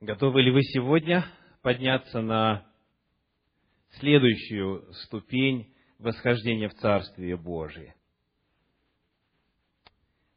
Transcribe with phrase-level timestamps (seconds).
[0.00, 1.26] Готовы ли вы сегодня
[1.60, 2.64] подняться на
[3.98, 7.96] следующую ступень восхождения в Царствие Божие?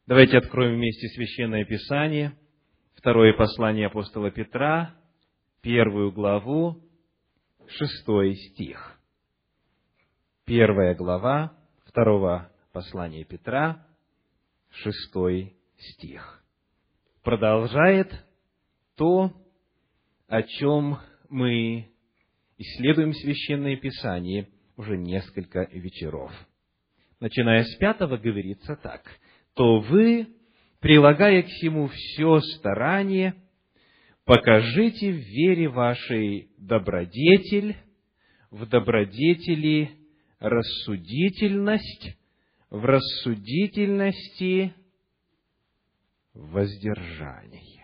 [0.07, 2.35] Давайте откроем вместе Священное Писание,
[2.95, 4.95] второе послание апостола Петра,
[5.61, 6.81] первую главу,
[7.67, 8.99] шестой стих.
[10.43, 11.55] Первая глава
[11.85, 13.85] второго послания Петра,
[14.71, 16.43] шестой стих.
[17.21, 18.25] Продолжает
[18.95, 19.35] то,
[20.31, 21.89] о чем мы
[22.57, 26.31] исследуем Священное Писание уже несколько вечеров.
[27.19, 29.01] Начиная с пятого говорится так.
[29.55, 30.27] «То вы,
[30.79, 33.35] прилагая к всему все старание,
[34.23, 37.75] покажите в вере вашей добродетель,
[38.51, 39.91] в добродетели
[40.39, 42.17] рассудительность,
[42.69, 44.73] в рассудительности
[46.33, 47.80] воздержание.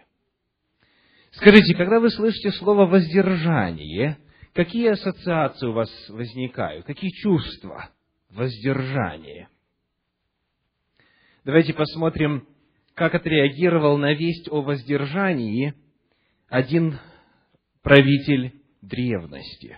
[1.38, 4.18] Скажите, когда вы слышите слово воздержание,
[4.54, 6.86] какие ассоциации у вас возникают?
[6.88, 7.92] Какие чувства?
[8.32, 9.48] Воздержание.
[11.46, 12.48] Давайте посмотрим,
[12.96, 15.76] как отреагировал на весть о воздержании
[16.50, 16.98] один
[17.84, 19.78] правитель древности.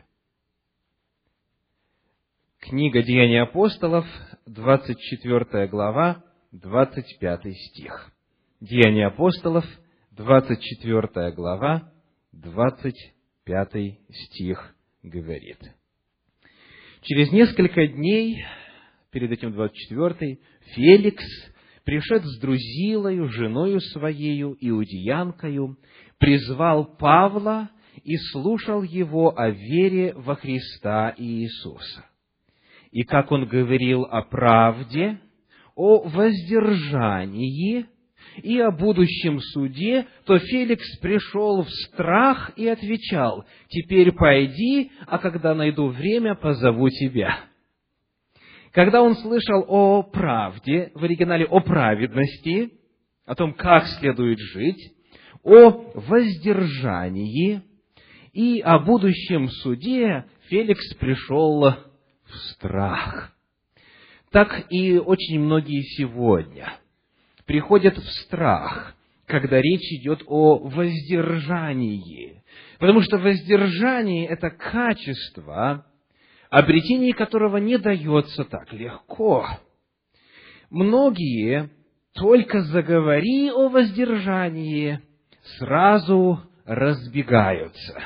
[2.59, 4.05] Книга Деяний апостолов,
[4.45, 8.13] 24 глава, 25 стих.
[8.61, 9.65] Деяния апостолов,
[10.19, 11.93] 24 глава,
[12.33, 15.59] 25 стих говорит.
[17.03, 18.43] Через несколько дней,
[19.11, 20.39] перед этим 24
[20.75, 21.23] Феликс,
[21.85, 25.77] пришед с Друзилою, женою своею, иудеянкою,
[26.17, 27.69] призвал Павла
[28.03, 32.05] и слушал его о вере во Христа Иисуса.
[32.91, 35.21] И как он говорил о правде,
[35.75, 37.85] о воздержании–
[38.37, 45.53] и о будущем суде, то Феликс пришел в страх и отвечал, «Теперь пойди, а когда
[45.55, 47.39] найду время, позову тебя».
[48.71, 52.71] Когда он слышал о правде, в оригинале о праведности,
[53.25, 54.93] о том, как следует жить,
[55.43, 57.63] о воздержании
[58.31, 63.33] и о будущем суде, Феликс пришел в страх.
[64.31, 66.73] Так и очень многие сегодня–
[67.49, 68.93] приходят в страх,
[69.25, 72.43] когда речь идет о воздержании.
[72.77, 75.83] Потому что воздержание– это качество,
[76.51, 79.47] обретение которого не дается так легко.
[80.69, 81.71] Многие,
[82.13, 84.99] только заговори о воздержании,
[85.57, 87.99] сразу разбегаются.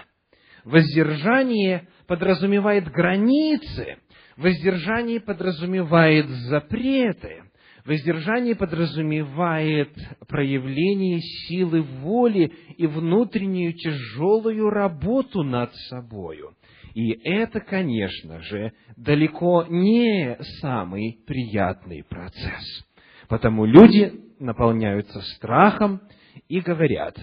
[0.63, 3.97] Воздержание подразумевает границы,
[4.37, 7.43] воздержание подразумевает запреты,
[7.85, 9.89] Воздержание подразумевает
[10.29, 16.55] проявление силы воли и внутреннюю тяжелую работу над собою.
[16.93, 22.85] И это, конечно же, далеко не самый приятный процесс.
[23.27, 26.01] Потому люди наполняются страхом
[26.47, 27.17] и говорят,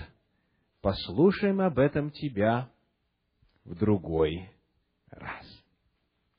[0.82, 2.68] послушаем об этом тебя
[3.64, 4.50] в другой
[5.10, 5.46] раз.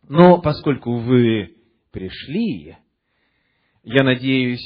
[0.07, 1.55] Но поскольку вы
[1.91, 2.75] пришли
[3.83, 4.65] я надеюсь,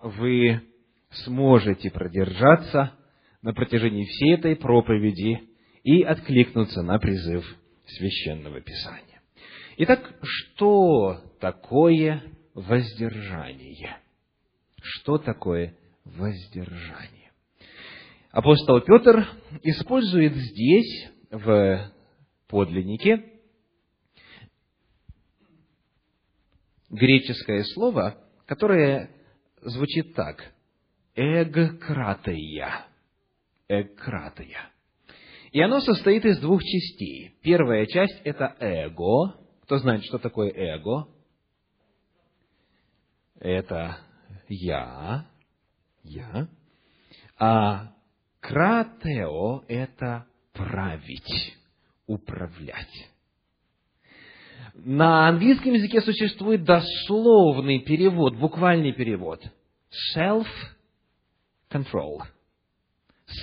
[0.00, 0.60] вы
[1.24, 2.92] сможете продержаться
[3.42, 5.40] на протяжении всей этой проповеди
[5.84, 7.44] и откликнуться на призыв
[7.86, 9.22] Священного Писания.
[9.78, 12.22] Итак, что такое
[12.54, 13.98] воздержание?
[14.82, 17.30] Что такое воздержание?
[18.32, 19.28] Апостол Петр
[19.62, 21.92] использует здесь, в
[22.48, 23.24] подлиннике,
[26.90, 29.10] греческое слово, которое
[29.60, 30.52] звучит так.
[31.14, 32.86] Эгкратия.
[33.68, 34.70] Эгкратия.
[35.52, 37.36] И оно состоит из двух частей.
[37.42, 39.34] Первая часть– это эго.
[39.62, 41.08] Кто знает, что такое эго?
[43.40, 43.98] Это
[44.48, 45.26] я.
[46.02, 46.48] Я.
[47.38, 47.92] А
[48.40, 51.56] кратео– это править,
[52.06, 53.10] управлять.
[54.84, 59.42] На английском языке существует дословный перевод, буквальный перевод.
[60.14, 62.24] Self-control.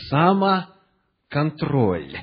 [0.09, 2.19] Самоконтроль.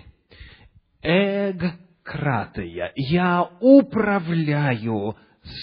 [1.03, 2.93] Эгкратия.
[2.95, 5.17] Я управляю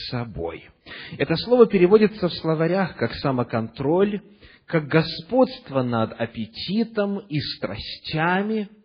[0.10, 0.70] собой.
[1.18, 4.20] Это слово переводится в словарях как самоконтроль,
[4.66, 8.68] как господство над аппетитом и страстями–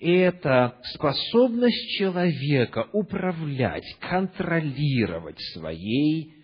[0.00, 6.34] это способность человека управлять, контролировать своей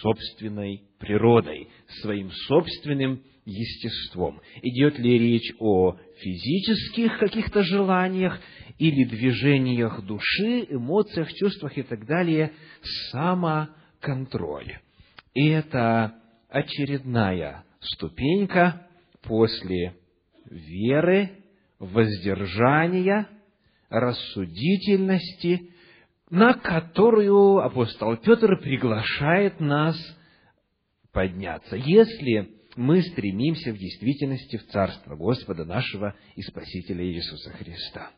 [0.00, 1.68] собственной природой,
[2.00, 4.40] своим собственным естеством.
[4.62, 8.40] Идет ли речь о физических каких-то желаниях
[8.78, 12.52] или движениях души, эмоциях, чувствах и так далее,
[13.10, 14.78] самоконтроль.
[15.34, 16.14] И это
[16.48, 18.86] очередная ступенька
[19.22, 19.96] после
[20.48, 21.41] веры,
[21.82, 23.28] воздержания,
[23.90, 25.70] рассудительности,
[26.30, 29.96] на которую апостол Петр приглашает нас
[31.12, 38.12] подняться, если мы стремимся в действительности в Царство Господа нашего и Спасителя Иисуса Христа.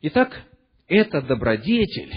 [0.00, 0.42] Итак,
[0.88, 2.14] это добродетель,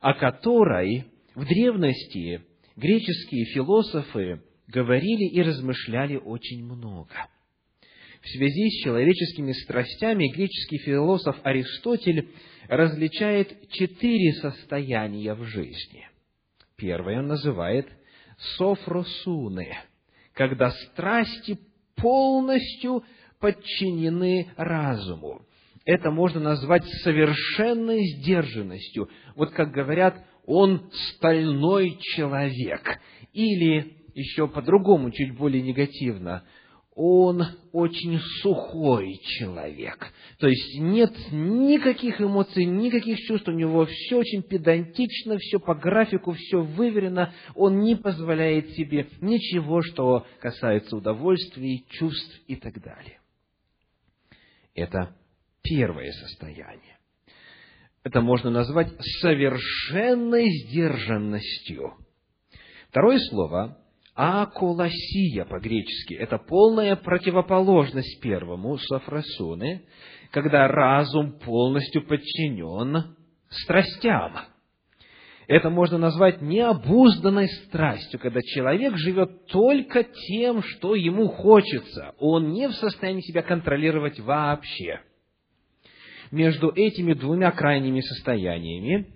[0.00, 2.42] о которой в древности
[2.76, 7.14] греческие философы говорили и размышляли очень много.
[8.20, 12.28] В связи с человеческими страстями греческий философ Аристотель
[12.68, 16.06] различает четыре состояния в жизни.
[16.76, 17.88] Первое он называет
[18.56, 19.74] софросуны,
[20.34, 21.58] когда страсти
[21.96, 23.04] полностью
[23.38, 25.42] подчинены разуму.
[25.86, 29.08] Это можно назвать совершенной сдержанностью.
[29.34, 33.00] Вот как говорят, он стальной человек.
[33.32, 36.44] Или еще по-другому, чуть более негативно,
[36.94, 37.42] он
[37.72, 40.12] очень сухой человек.
[40.38, 46.32] То есть нет никаких эмоций, никаких чувств у него, все очень педантично, все по графику,
[46.32, 47.32] все выверено.
[47.54, 53.20] Он не позволяет себе ничего, что касается удовольствий, чувств и так далее.
[54.74, 55.14] Это
[55.62, 56.98] первое состояние.
[58.02, 58.88] Это можно назвать
[59.20, 61.94] совершенной сдержанностью.
[62.88, 63.78] Второе слово
[64.14, 66.14] акуласия по-гречески.
[66.14, 69.82] Это полная противоположность первому, софросуны,
[70.30, 73.16] когда разум полностью подчинен
[73.48, 74.36] страстям.
[75.46, 82.14] Это можно назвать необузданной страстью, когда человек живет только тем, что ему хочется.
[82.18, 85.00] Он не в состоянии себя контролировать вообще.
[86.30, 89.08] Между этими двумя крайними состояниями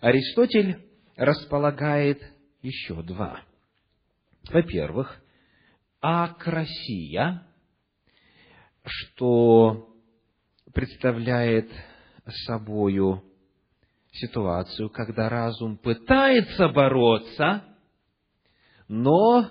[0.00, 0.78] Аристотель
[1.16, 2.22] располагает
[2.62, 3.42] еще два–
[4.50, 5.20] во-первых,
[6.00, 7.46] акрасия,
[8.84, 9.94] что
[10.72, 11.70] представляет
[12.46, 13.22] собою
[14.12, 17.64] ситуацию, когда разум пытается бороться,
[18.88, 19.50] но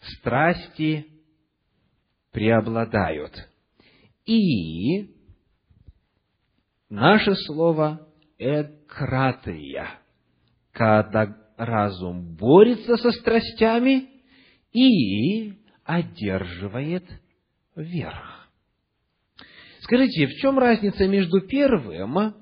[0.00, 1.06] страсти
[2.30, 3.32] преобладают.
[4.26, 5.14] И
[6.88, 8.08] наше слово
[8.38, 9.88] «экратия»,
[10.72, 14.08] когда разум борется со страстями
[14.72, 15.54] и
[15.84, 17.04] одерживает
[17.76, 18.48] верх.
[19.80, 22.34] Скажите, в чем разница между первым,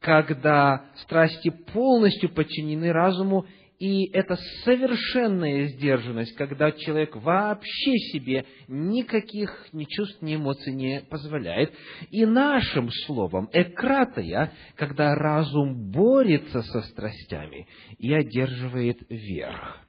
[0.00, 3.46] когда страсти полностью подчинены разуму,
[3.78, 11.74] и это совершенная сдержанность, когда человек вообще себе никаких ни чувств, ни эмоций не позволяет.
[12.10, 17.66] И нашим словом экратая, когда разум борется со страстями
[17.98, 19.80] и одерживает верх.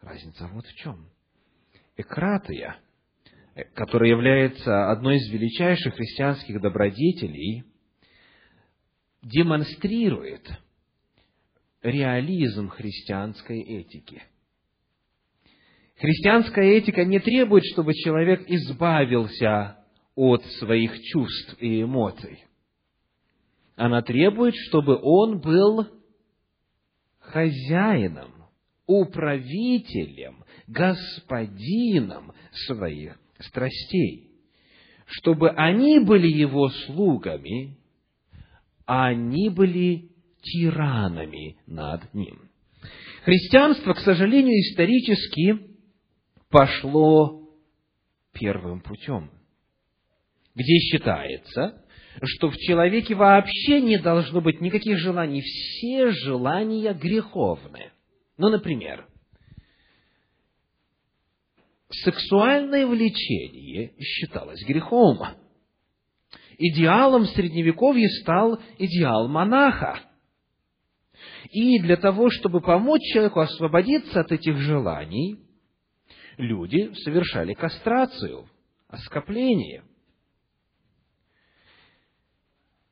[0.00, 1.10] Разница вот в чем.
[1.98, 2.78] Экратия,
[3.74, 7.64] которая является одной из величайших христианских добродетелей,
[9.22, 10.50] демонстрирует–
[11.82, 14.22] реализм христианской этики.
[15.96, 19.76] Христианская этика не требует, чтобы человек избавился
[20.14, 22.44] от своих чувств и эмоций.
[23.76, 25.86] Она требует, чтобы он был
[27.18, 28.30] хозяином,
[28.86, 32.32] управителем, господином
[32.66, 34.30] своих страстей,
[35.06, 37.78] чтобы они были его слугами,
[38.86, 40.09] а они были
[40.42, 42.50] тиранами над ним.
[43.24, 45.58] Христианство, к сожалению, исторически
[46.48, 47.48] пошло
[48.32, 49.30] первым путем,
[50.54, 51.84] где считается,
[52.22, 57.92] что в человеке вообще не должно быть никаких желаний, все желания греховны.
[58.38, 59.06] Ну, например,
[61.90, 65.18] сексуальное влечение считалось грехом.
[66.56, 70.00] Идеалом Средневековья стал идеал монаха–
[71.50, 75.38] и для того, чтобы помочь человеку освободиться от этих желаний,
[76.36, 78.48] люди совершали кастрацию,
[78.88, 79.84] оскопление.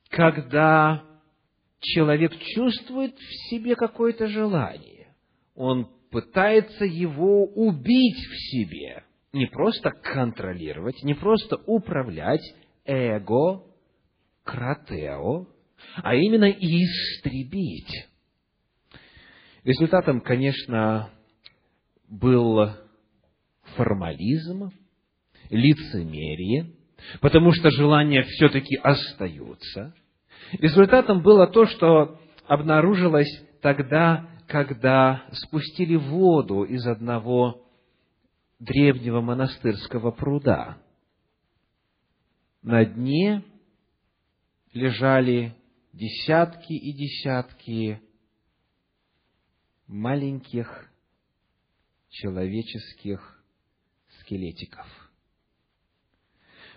[0.09, 1.05] Когда
[1.81, 5.14] человек чувствует в себе какое-то желание,
[5.55, 12.43] он пытается его убить в себе, не просто контролировать, не просто управлять
[12.85, 13.64] эго,
[14.45, 15.47] кратео,
[15.97, 18.09] а именно истребить.
[19.68, 21.10] Результатом, конечно,
[22.08, 22.70] был
[23.76, 24.70] формализм,
[25.50, 26.72] лицемерие,
[27.20, 29.94] потому что желания все-таки остаются.
[30.52, 33.28] Результатом было то, что обнаружилось
[33.60, 37.62] тогда, когда спустили воду из одного
[38.58, 40.78] древнего монастырского пруда.
[42.62, 43.44] На дне
[44.72, 45.54] лежали
[45.92, 48.00] десятки и десятки
[49.88, 50.88] маленьких
[52.11, 53.42] человеческих
[54.21, 54.87] скелетиков.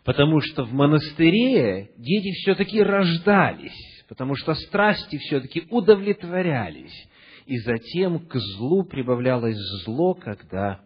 [0.03, 7.07] Потому что в монастыре дети все-таки рождались, потому что страсти все-таки удовлетворялись.
[7.45, 10.83] И затем к злу прибавлялось зло, когда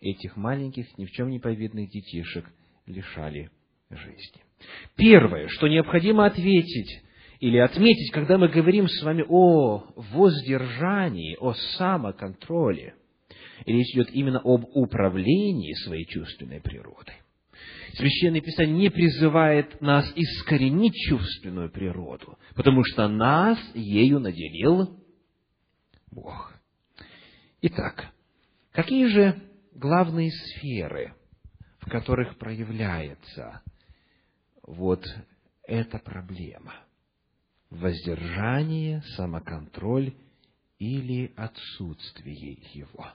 [0.00, 2.46] этих маленьких, ни в чем не повидных детишек
[2.86, 3.50] лишали
[3.90, 4.42] жизни.
[4.96, 7.02] Первое, что необходимо ответить
[7.40, 12.94] или отметить, когда мы говорим с вами о воздержании, о самоконтроле,
[13.64, 17.14] речь идет именно об управлении своей чувственной природой.
[17.94, 25.00] Священное Писание не призывает нас искоренить чувственную природу, потому что нас ею наделил
[26.10, 26.54] Бог.
[27.62, 28.12] Итак,
[28.72, 29.42] какие же
[29.74, 31.14] главные сферы,
[31.80, 33.62] в которых проявляется
[34.62, 35.04] вот
[35.64, 36.74] эта проблема?
[37.70, 40.14] Воздержание, самоконтроль
[40.78, 43.12] или отсутствие его.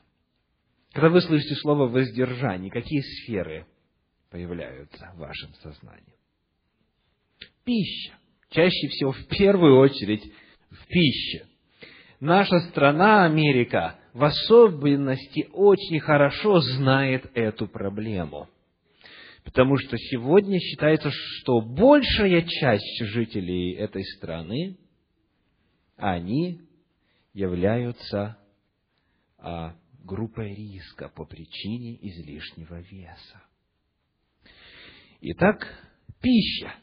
[0.92, 3.66] Когда вы слышите слово воздержание, какие сферы
[4.30, 6.14] появляются в вашем сознании?
[7.64, 8.14] Пища.
[8.50, 10.24] Чаще всего, в первую очередь,
[10.70, 11.48] в пище.
[12.20, 18.48] Наша страна, Америка, в особенности очень хорошо знает эту проблему.
[19.44, 24.78] Потому что сегодня считается, что большая часть жителей этой страны,
[25.98, 26.62] они
[27.34, 28.38] являются
[29.38, 33.44] а, группой риска по причине излишнего веса.
[35.22, 35.68] Итак,
[36.22, 36.74] пища.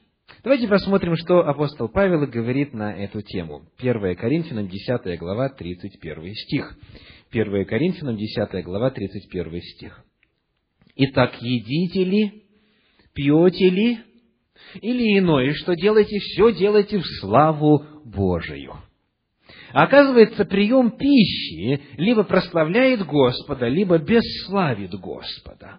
[0.43, 3.67] Давайте посмотрим, что апостол Павел говорит на эту тему.
[3.79, 6.79] 1 Коринфянам 10 глава, 31 стих.
[7.31, 10.05] 1 Коринфянам 10 глава, 31 стих.
[10.97, 12.39] «Итак, едите ли,
[13.21, 13.99] пьете ли,
[14.81, 18.77] или иное, что делаете, все делайте в славу Божию».
[19.73, 25.79] Оказывается, прием пищи либо прославляет Господа, либо бесславит Господа.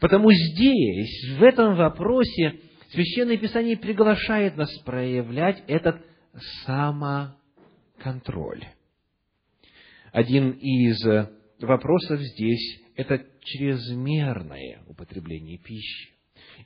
[0.00, 6.04] Потому здесь, в этом вопросе, Священное Писание приглашает нас проявлять этот
[6.66, 8.66] самоконтроль.
[10.12, 11.02] Один из
[11.58, 16.10] вопросов здесь– это чрезмерное употребление пищи.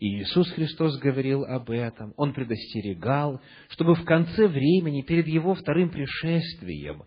[0.00, 5.90] И Иисус Христос говорил об этом, Он предостерегал, чтобы в конце времени, перед Его вторым
[5.90, 7.04] пришествием,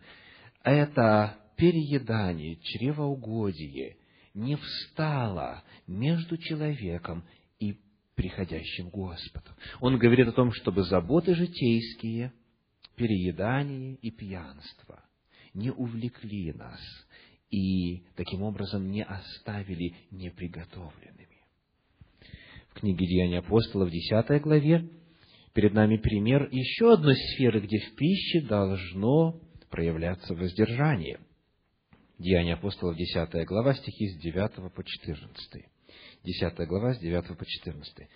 [0.63, 3.97] это переедание, чревоугодие
[4.33, 7.25] не встало между человеком
[7.59, 7.77] и
[8.15, 9.49] приходящим Господу.
[9.81, 12.33] Он говорит о том, чтобы заботы житейские,
[12.95, 15.03] переедание и пьянство
[15.53, 16.79] не увлекли нас
[17.49, 21.27] и таким образом не оставили неприготовленными.
[22.69, 24.87] В книге Деяния апостолов, 10 главе,
[25.53, 29.39] перед нами пример еще одной сферы, где в пище должно
[29.69, 31.19] проявляться воздержание.
[32.19, 35.65] Деяния апостолов, 10 глава, стихи с 9 по 14.
[36.23, 38.07] 10 глава, с 9 по 14.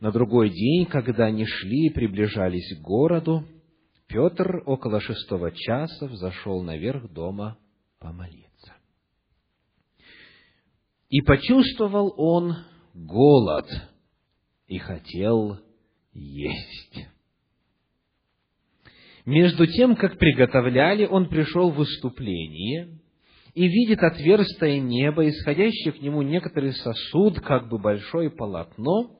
[0.00, 3.44] На другой день, когда они шли и приближались к городу,
[4.06, 7.58] Петр около шестого часа взошел наверх дома
[7.98, 8.49] помолиться.
[11.10, 12.54] И почувствовал он
[12.94, 13.66] голод
[14.68, 15.58] и хотел
[16.12, 17.08] есть.
[19.26, 23.00] Между тем, как приготовляли, он пришел в выступление
[23.54, 29.18] и видит отверстие небо, исходящий к нему некоторый сосуд, как бы большое полотно,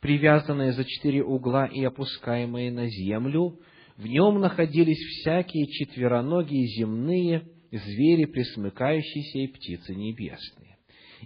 [0.00, 3.60] привязанное за четыре угла и опускаемое на землю.
[3.96, 10.69] В нем находились всякие четвероногие земные звери, присмыкающиеся и птицы небесные.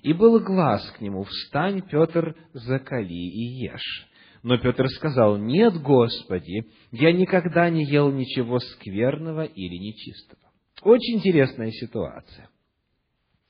[0.02, 4.08] И был глаз к нему, встань, Петр, закали и ешь.
[4.42, 10.42] Но Петр сказал, нет, Господи, я никогда не ел ничего скверного или нечистого.
[10.82, 12.50] Очень интересная ситуация.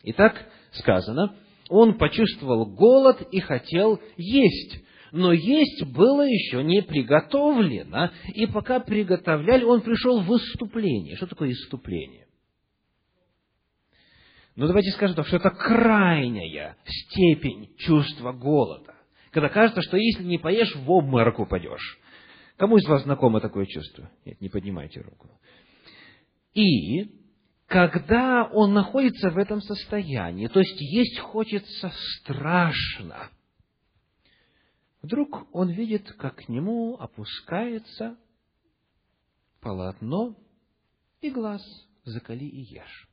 [0.04, 1.34] Итак, сказано,
[1.68, 4.84] он почувствовал голод и хотел есть.
[5.10, 11.16] Но есть было еще не приготовлено, и пока приготовляли, он пришел в выступление.
[11.16, 12.23] Что такое выступление?
[14.56, 18.94] Но ну, давайте скажем так, что это крайняя степень чувства голода.
[19.32, 21.98] Когда кажется, что если не поешь, в обморок упадешь.
[22.56, 24.10] Кому из вас знакомо такое чувство?
[24.24, 25.28] Нет, не поднимайте руку.
[26.54, 27.24] И
[27.66, 33.30] когда он находится в этом состоянии, то есть есть хочется страшно,
[35.02, 38.16] вдруг он видит, как к нему опускается
[39.60, 40.36] полотно
[41.20, 41.62] и глаз
[42.04, 43.08] закали и ешь.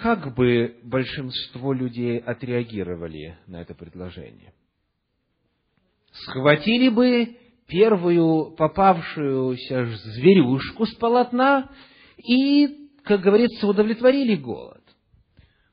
[0.00, 4.54] Как бы большинство людей отреагировали на это предложение?
[6.12, 7.36] Схватили бы
[7.66, 11.72] первую попавшуюся зверюшку с полотна
[12.16, 14.84] и, как говорится, удовлетворили голод.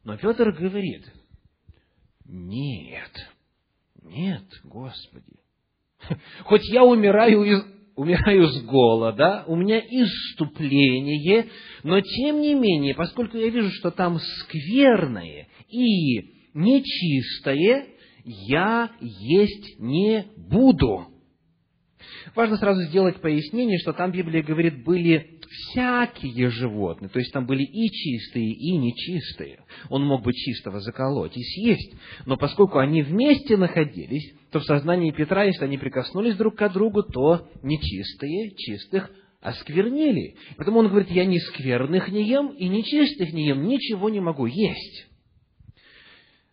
[0.03, 1.05] Но Петр говорит,
[2.25, 3.11] нет,
[4.01, 5.39] нет, Господи,
[6.45, 7.63] хоть я умираю из,
[7.95, 11.47] умираю с голода, у меня иступление,
[11.83, 16.21] но тем не менее, поскольку я вижу, что там скверное и
[16.53, 17.87] нечистое,
[18.23, 21.07] я есть не буду.
[22.35, 27.63] Важно сразу сделать пояснение, что там Библия говорит, были всякие животные, то есть там были
[27.63, 29.59] и чистые, и нечистые.
[29.89, 31.93] Он мог бы чистого заколоть и съесть,
[32.25, 37.03] но поскольку они вместе находились, то в сознании Петра, если они прикоснулись друг к другу,
[37.03, 40.37] то нечистые чистых осквернили.
[40.55, 44.45] Поэтому он говорит, я ни скверных не ем, и нечистых не ем, ничего не могу
[44.45, 45.07] есть.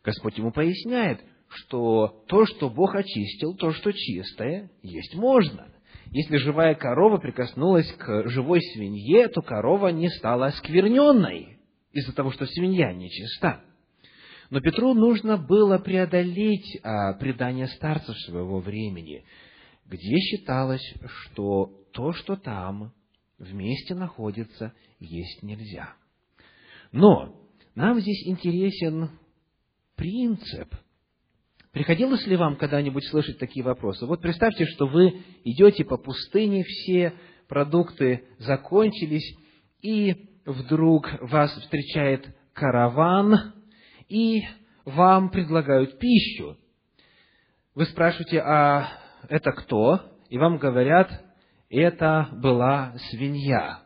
[0.02, 5.73] Господь ему поясняет, что то, что Бог очистил, то, что чистое, есть можно.
[6.11, 11.59] Если живая корова прикоснулась к живой свинье, то корова не стала оскверненной
[11.92, 13.62] из-за того, что свинья нечиста.
[14.52, 19.25] Но Петру нужно было преодолеть а, предание старцев своего времени,
[19.87, 22.92] где считалось, что то, что там
[23.38, 25.94] вместе находится, есть нельзя.
[26.92, 27.35] Но
[27.75, 29.09] нам здесь интересен
[29.97, 30.75] принцип–
[31.73, 34.04] Приходилось ли вам когда-нибудь слышать такие вопросы?
[34.04, 37.14] Вот представьте, что вы идете по пустыне, все
[37.49, 39.35] продукты закончились,
[39.80, 43.54] и вдруг вас встречает караван,
[44.12, 44.45] и
[44.85, 46.57] вам предлагают пищу.
[47.75, 48.88] Вы спрашиваете, а
[49.28, 50.01] это кто?
[50.29, 51.11] И вам говорят,
[51.70, 53.83] это была свинья.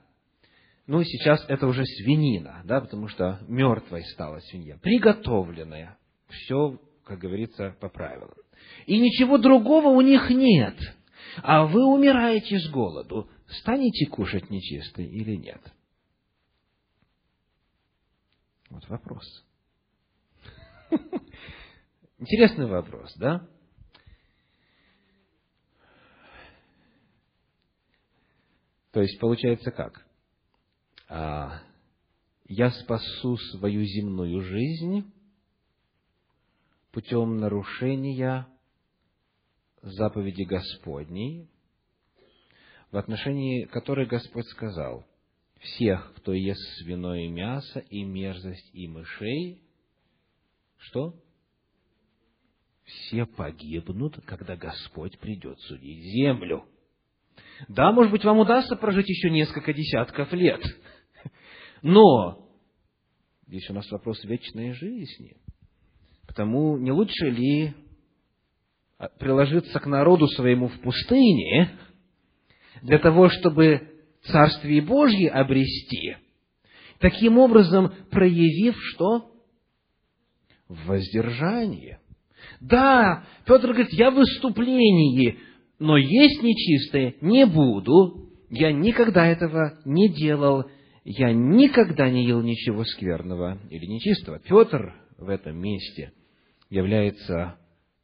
[0.86, 4.78] Ну, сейчас это уже свинина, да, потому что мертвой стала свинья.
[4.78, 5.98] Приготовленная.
[6.28, 8.34] Все как говорится, по правилам.
[8.86, 10.76] И ничего другого у них нет.
[11.42, 13.30] А вы умираете с голоду.
[13.46, 15.60] Станете кушать нечистый или нет?
[18.70, 19.45] Вот вопрос.
[22.18, 23.46] Интересный вопрос, да?
[28.92, 30.06] То есть получается как?
[31.08, 31.60] А,
[32.46, 35.12] я спасу свою земную жизнь,
[36.90, 38.46] путем нарушения
[39.82, 41.50] заповеди Господней,
[42.90, 45.04] в отношении которой Господь сказал,
[45.58, 49.62] всех, кто ест свиное мясо и мерзость и мышей,
[50.78, 51.14] что?
[52.86, 56.64] Все погибнут, когда Господь придет судить землю.
[57.68, 60.62] Да, может быть, вам удастся прожить еще несколько десятков лет,
[61.82, 62.48] но
[63.46, 65.36] здесь у нас вопрос вечной жизни.
[66.28, 67.74] Потому не лучше ли
[69.18, 71.78] приложиться к народу своему в пустыне
[72.82, 76.16] для того, чтобы Царствие Божье обрести,
[76.98, 79.32] таким образом проявив что?
[80.68, 82.00] Воздержание.
[82.60, 85.38] Да, Петр говорит, я в выступлении,
[85.78, 90.64] но есть нечистое не буду, я никогда этого не делал,
[91.04, 94.40] я никогда не ел ничего скверного или нечистого.
[94.40, 96.12] Петр в этом месте
[96.70, 97.58] является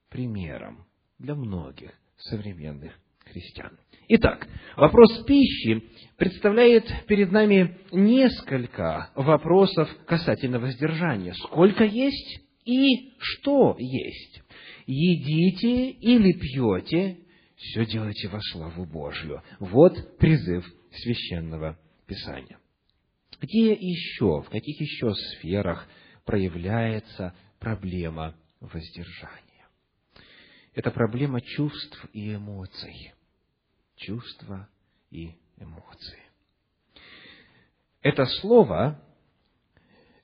[0.09, 0.87] примером
[1.19, 2.93] для многих современных
[3.25, 3.79] христиан.
[4.09, 5.85] Итак, вопрос пищи
[6.17, 11.33] представляет перед нами несколько вопросов касательно воздержания.
[11.35, 14.43] Сколько есть и что есть?
[14.87, 17.19] Едите или пьете,
[17.57, 19.43] все делайте во славу Божью.
[19.59, 22.59] Вот призыв священного Писания.
[23.41, 25.89] Где еще, в каких еще сферах
[26.25, 29.67] проявляется проблема воздержания.
[30.75, 33.13] Это проблема чувств и эмоций.
[33.97, 34.69] Чувства
[35.11, 36.23] и эмоции.
[38.01, 39.01] Это слово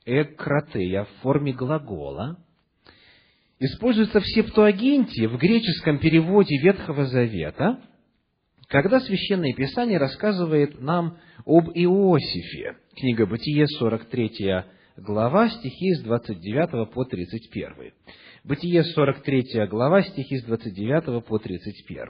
[0.08, 2.38] «экратея» в форме глагола
[3.60, 7.80] используется в Септуагинте, в греческом переводе Ветхого Завета,
[8.68, 12.76] когда Священное Писание рассказывает нам об Иосифе.
[12.96, 14.64] Книга Бытие, 43
[14.96, 17.92] глава, стихи с 29 по 31.
[18.44, 22.08] Бытие 43 глава, стихи с 29 по 31.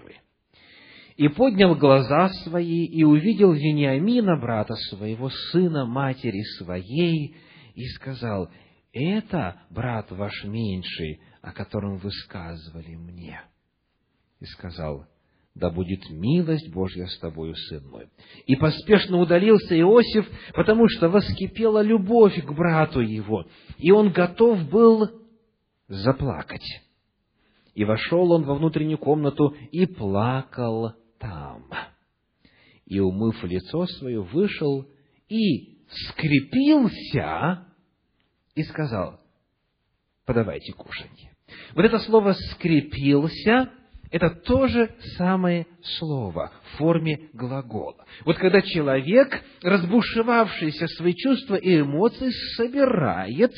[1.16, 7.34] и поднял глаза свои, и увидел Вениамина, брата своего, сына матери своей,
[7.78, 8.50] и сказал,
[8.92, 13.40] «Это брат ваш меньший, о котором вы сказывали мне».
[14.40, 15.06] И сказал,
[15.54, 18.08] да будет милость Божья с тобою, сын мой.
[18.46, 25.08] И поспешно удалился Иосиф, потому что воскипела любовь к брату его, и он готов был
[25.86, 26.66] заплакать.
[27.74, 31.70] И вошел он во внутреннюю комнату и плакал там.
[32.86, 34.88] И, умыв лицо свое, вышел
[35.28, 37.67] и скрепился
[38.58, 39.20] и сказал,
[40.26, 41.32] подавайте кушанье.
[41.74, 43.70] Вот это слово «скрепился»
[44.10, 48.06] Это то же самое слово в форме глагола.
[48.24, 53.52] Вот когда человек, разбушевавшийся свои чувства и эмоции, собирает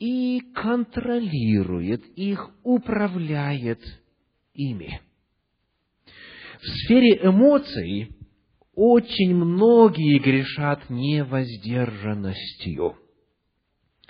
[0.00, 3.78] и контролирует их, управляет
[4.54, 5.00] ими.
[6.60, 8.08] В сфере эмоций
[8.74, 12.96] очень многие грешат невоздержанностью.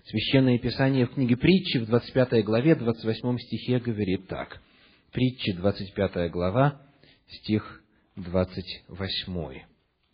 [0.09, 4.63] Священное Писание в книге притчи в 25 главе, 28 стихе говорит так.
[5.11, 6.81] Притчи, 25 глава,
[7.27, 7.83] стих
[8.15, 9.63] 28,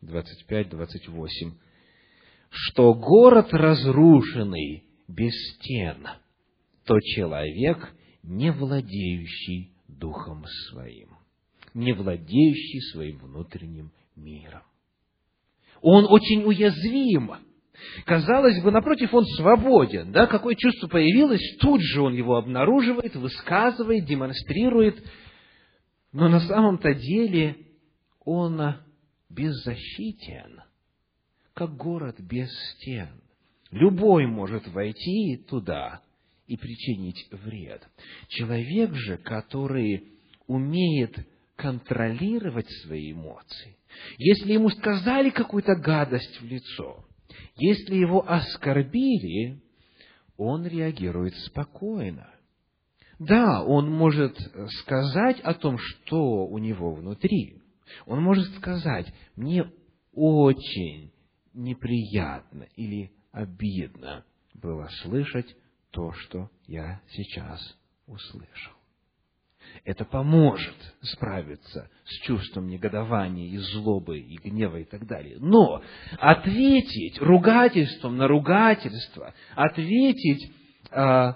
[0.02, 1.52] 25-28,
[2.48, 6.08] что город разрушенный без стен,
[6.86, 11.18] то человек, не владеющий духом своим,
[11.74, 14.62] не владеющий своим внутренним миром.
[15.82, 17.32] Он очень уязвим,
[18.04, 24.04] Казалось бы, напротив, он свободен, да, какое чувство появилось, тут же он его обнаруживает, высказывает,
[24.04, 25.02] демонстрирует,
[26.12, 27.56] но на самом-то деле
[28.24, 28.76] он
[29.28, 30.62] беззащитен,
[31.54, 33.08] как город без стен.
[33.70, 36.02] Любой может войти туда
[36.46, 37.82] и причинить вред.
[38.28, 40.12] Человек же, который
[40.46, 41.16] умеет
[41.56, 43.78] контролировать свои эмоции,
[44.18, 47.04] если ему сказали какую-то гадость в лицо,
[47.56, 49.60] если его оскорбили,
[50.36, 52.28] он реагирует спокойно.
[53.18, 54.36] Да, он может
[54.80, 57.60] сказать о том, что у него внутри.
[58.06, 59.70] Он может сказать, мне
[60.12, 61.12] очень
[61.52, 65.54] неприятно или обидно было слышать
[65.90, 67.60] то, что я сейчас
[68.06, 68.72] услышал.
[69.84, 75.38] Это поможет справиться с чувством негодования и злобы, и гнева и так далее.
[75.40, 75.82] Но
[76.18, 80.52] ответить ругательством на ругательство, ответить
[80.90, 81.32] э,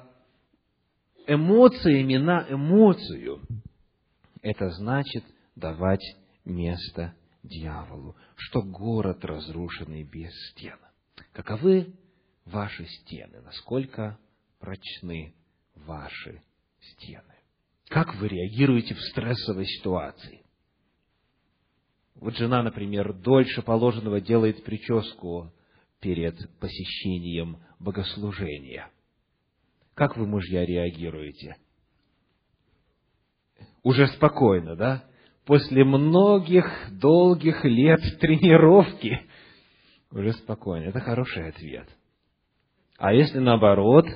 [1.27, 3.41] эмоциями на эмоцию,
[4.43, 5.25] это значит
[5.57, 6.05] давать
[6.45, 10.79] место дьяволу, что город разрушенный без стен.
[11.33, 11.95] Каковы
[12.45, 13.41] ваши стены?
[13.43, 14.19] Насколько
[14.61, 15.35] прочны
[15.75, 16.43] ваши
[16.81, 17.36] стены?
[17.89, 20.43] Как вы реагируете в стрессовой ситуации?
[22.17, 25.53] Вот жена, например, дольше положенного делает прическу
[26.01, 28.91] перед посещением богослужения.
[29.95, 31.57] Как вы, мужья, реагируете?
[33.83, 35.05] Уже спокойно, да?
[35.45, 39.21] После многих долгих лет тренировки
[40.11, 40.85] уже спокойно.
[40.85, 41.89] Это хороший ответ.
[42.99, 44.07] А если наоборот,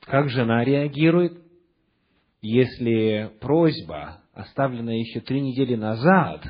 [0.00, 1.45] как жена реагирует?
[2.42, 6.44] Если просьба, оставленная еще три недели назад,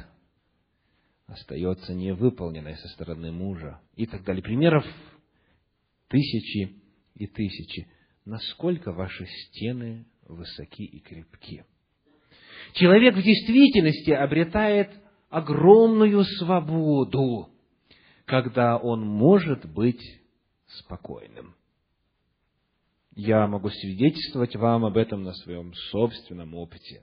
[1.26, 4.42] остается невыполненной со стороны мужа и так далее.
[4.42, 4.84] Примеров
[6.08, 6.82] тысячи
[7.14, 7.88] и тысячи.
[8.24, 11.64] Насколько ваши стены высоки и крепки.
[12.74, 14.90] Человек в действительности обретает
[15.30, 17.50] огромную свободу,
[18.24, 20.02] когда он может быть
[20.66, 21.54] спокойным.
[23.16, 27.00] Я могу свидетельствовать вам об этом на своем собственном опыте.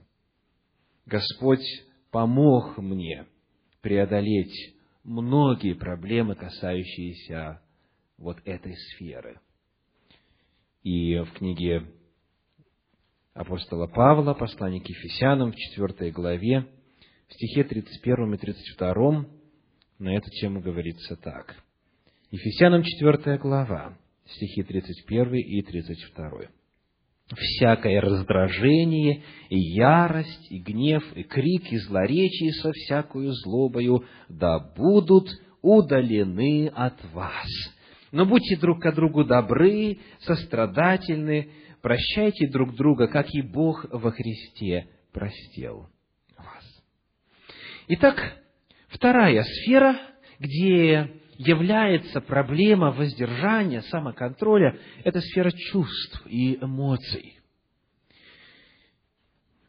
[1.06, 1.66] Господь
[2.12, 3.26] помог мне
[3.82, 7.60] преодолеть многие проблемы, касающиеся
[8.16, 9.40] вот этой сферы.
[10.84, 11.84] И в книге
[13.32, 16.68] апостола Павла, послание к Ефесянам, в 4 главе,
[17.26, 19.26] в стихе 31 и 32
[19.98, 21.56] на эту тему говорится так.
[22.30, 26.30] Ефесянам 4 глава, стихи 31 и 32.
[27.34, 35.30] «Всякое раздражение, и ярость, и гнев, и крик, и злоречие со всякою злобою да будут
[35.62, 37.48] удалены от вас.
[38.12, 41.48] Но будьте друг к другу добры, сострадательны,
[41.80, 45.88] прощайте друг друга, как и Бог во Христе простил
[46.36, 46.64] вас».
[47.88, 48.38] Итак,
[48.88, 49.96] вторая сфера,
[50.38, 57.38] где является проблема воздержания, самоконтроля, это сфера чувств и эмоций.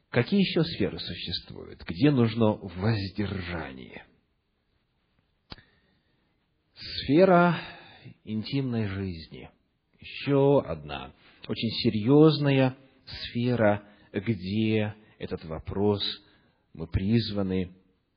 [0.09, 4.05] Какие еще сферы существуют, где нужно воздержание?
[6.73, 7.57] Сфера
[8.23, 9.49] интимной жизни.
[9.99, 11.13] Еще одна
[11.47, 16.01] очень серьезная сфера, где этот вопрос
[16.73, 17.71] мы призваны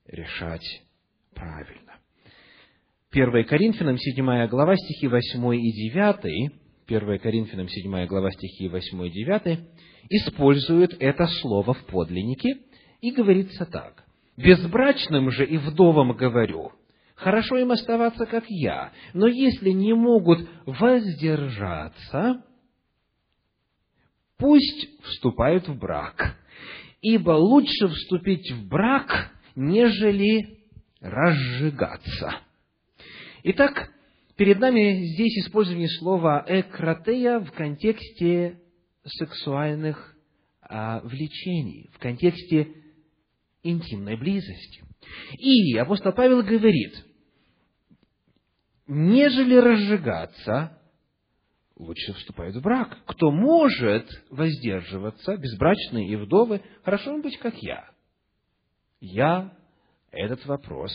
[0.07, 0.83] решать
[1.35, 1.88] правильно.
[3.11, 6.53] 1 Коринфянам 7 глава, стихи 8 и 9,
[6.87, 9.61] 1 Коринфянам 7 глава, стихи 8 и 9,
[10.11, 12.59] использует это слово в подлиннике,
[13.01, 14.05] и говорится так.
[14.37, 16.73] «Безбрачным же и вдовам говорю,
[17.15, 22.45] хорошо им оставаться, как я, но если не могут воздержаться,
[24.37, 26.37] пусть вступают в брак,
[27.01, 30.59] ибо лучше вступить в брак, нежели
[31.01, 32.48] разжигаться.
[33.45, 33.93] Итак,
[34.37, 38.61] перед нами здесь использование слова «экратея» в контексте
[39.05, 40.17] сексуальных
[40.61, 42.75] а, влечений, в контексте
[43.63, 44.83] интимной близости.
[45.39, 47.05] И апостол Павел говорит,
[48.89, 50.77] нежели разжигаться,
[51.77, 52.99] лучше вступают в брак.
[53.07, 57.89] Кто может воздерживаться, безбрачные и вдовы, хорошо им быть, как я.
[59.01, 59.57] Я
[60.11, 60.91] этот вопрос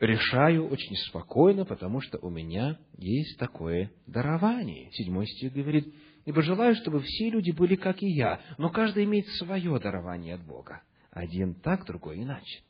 [0.00, 4.90] решаю очень спокойно, потому что у меня есть такое дарование.
[4.92, 5.92] Седьмой стих говорит,
[6.24, 10.44] «Ибо желаю, чтобы все люди были, как и я, но каждый имеет свое дарование от
[10.44, 10.82] Бога.
[11.10, 12.62] Один так, другой иначе».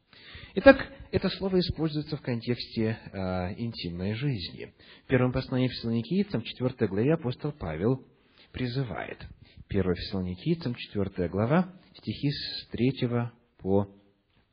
[0.55, 3.19] Итак, это слово используется в контексте э,
[3.59, 4.73] интимной жизни.
[5.05, 8.05] В первом послании Фессалоникийцам, 4 главе, апостол Павел
[8.53, 9.25] призывает.
[9.69, 13.89] 1 Фессалоникийцам, 4 глава, стихи с 3 по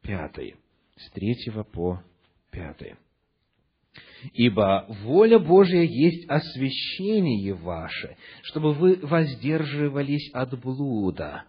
[0.01, 0.35] 5.
[0.97, 1.35] С 3
[1.73, 2.03] по
[2.55, 2.97] 5.
[4.33, 11.43] «Ибо воля Божия есть освящение ваше, чтобы вы воздерживались от блуда,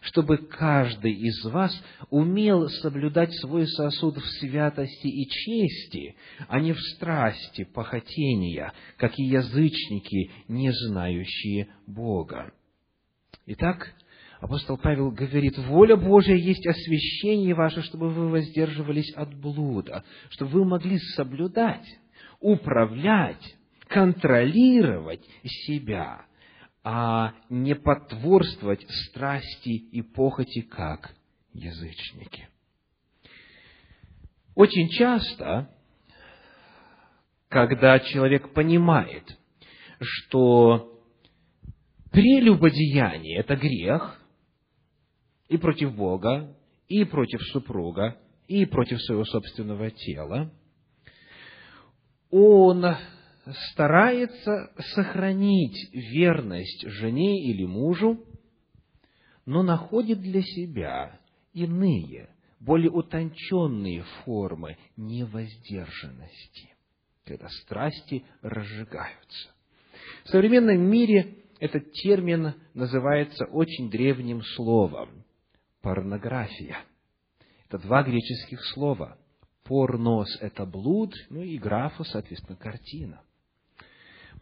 [0.00, 1.72] чтобы каждый из вас
[2.10, 6.16] умел соблюдать свой сосуд в святости и чести,
[6.48, 12.52] а не в страсти, похотения, как и язычники, не знающие Бога.
[13.46, 13.94] Итак,
[14.42, 20.64] апостол Павел говорит, воля Божия есть освящение ваше, чтобы вы воздерживались от блуда, чтобы вы
[20.64, 21.86] могли соблюдать,
[22.40, 23.56] управлять,
[23.88, 26.26] контролировать себя–
[26.84, 31.14] а не потворствовать страсти и похоти, как
[31.52, 32.48] язычники.
[34.54, 35.70] Очень часто,
[37.48, 39.38] когда человек понимает,
[40.00, 41.00] что
[42.10, 44.21] прелюбодеяние– это грех
[45.52, 46.56] и против Бога,
[46.88, 48.16] и против супруга,
[48.48, 50.50] и против своего собственного тела,
[52.30, 52.82] он
[53.72, 58.24] старается сохранить верность жене или мужу,
[59.44, 61.20] но находит для себя
[61.52, 66.70] иные, более утонченные формы невоздержанности,
[67.26, 69.50] когда страсти разжигаются.
[70.24, 75.10] В современном мире этот термин называется очень древним словом–
[75.82, 76.78] порнография.
[77.68, 79.18] Это два греческих слова.
[79.64, 83.22] Порнос– это блуд, ну и графа, соответственно, картина–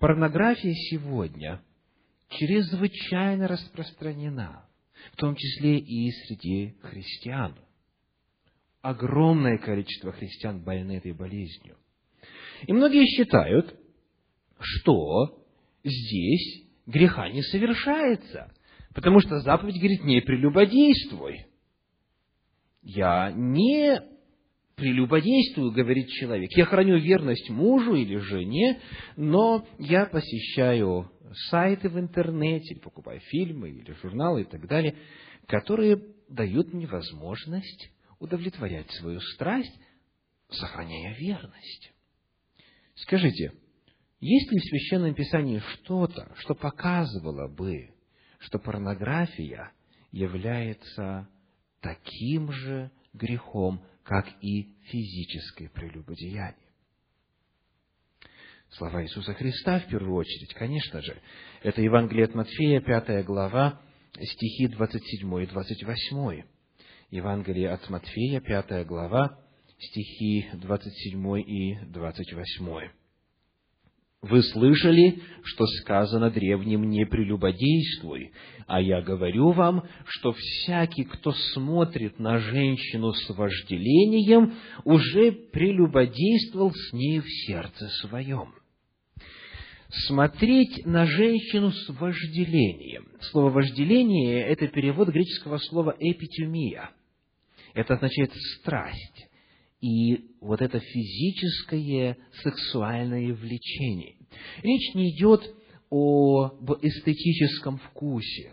[0.00, 1.60] Порнография сегодня
[2.30, 4.64] чрезвычайно распространена,
[5.12, 7.54] в том числе и среди христиан.
[8.80, 11.76] Огромное количество христиан больны этой болезнью.
[12.66, 13.78] И многие считают,
[14.58, 15.44] что
[15.84, 18.50] здесь греха не совершается,
[18.94, 21.46] потому что заповедь говорит «не прелюбодействуй».
[22.82, 24.00] Я не
[24.74, 26.50] прелюбодействую, говорит человек.
[26.56, 28.80] Я храню верность мужу или жене,
[29.16, 31.10] но я посещаю
[31.50, 34.96] сайты в интернете, покупаю фильмы или журналы и так далее,
[35.46, 39.78] которые дают мне возможность удовлетворять свою страсть,
[40.48, 41.92] сохраняя верность.
[42.94, 43.52] Скажите,
[44.20, 47.90] есть ли в Священном Писании что-то, что показывало бы,
[48.40, 49.72] что порнография
[50.12, 51.28] является
[51.80, 56.56] таким же грехом, как и физическое прелюбодеяние.
[58.70, 61.20] Слова Иисуса Христа в первую очередь, конечно же,
[61.62, 63.80] это Евангелие от Матфея, пятая глава,
[64.14, 66.44] стихи 27 и 28.
[67.10, 69.38] Евангелие от Матфея, пятая глава,
[69.78, 72.99] стихи 27 и 28.
[74.22, 78.32] Вы слышали, что сказано древним «не прелюбодействуй»,
[78.66, 84.54] а я говорю вам, что всякий, кто смотрит на женщину с вожделением,
[84.84, 88.54] уже прелюбодействовал с ней в сердце своем.
[90.06, 93.08] смотреть на женщину с вожделением.
[93.32, 96.90] Слово «вожделение»– это перевод греческого слова «эпитюмия».
[97.74, 99.29] Это означает «страсть»
[99.80, 104.16] и вот это физическое сексуальное влечение.
[104.62, 105.42] Речь не идет
[105.90, 108.52] об эстетическом вкусе.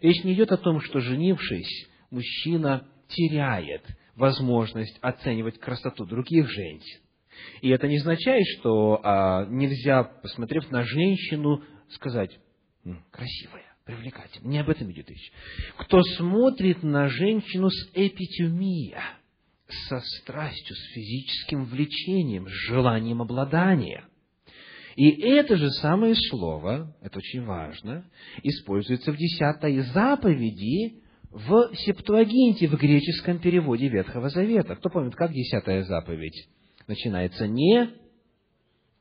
[0.00, 3.82] Речь не идет о том, что, женившись, мужчина теряет
[4.14, 7.00] возможность оценивать красоту других женщин.
[7.60, 12.38] И это не означает, что а, нельзя, посмотрев на женщину, сказать
[13.10, 14.50] красивая, привлекательная.
[14.50, 15.32] Не об этом идет речь.
[15.78, 19.02] Кто смотрит на женщину с эпитюмия,
[19.68, 24.04] со страстью, с физическим влечением, с желанием обладания.
[24.94, 28.04] И это же самое слово, это очень важно,
[28.42, 34.76] используется в десятой заповеди в Септуагинте, в греческом переводе Ветхого Завета.
[34.76, 36.48] Кто помнит, как десятая заповедь?
[36.86, 37.90] начинается «не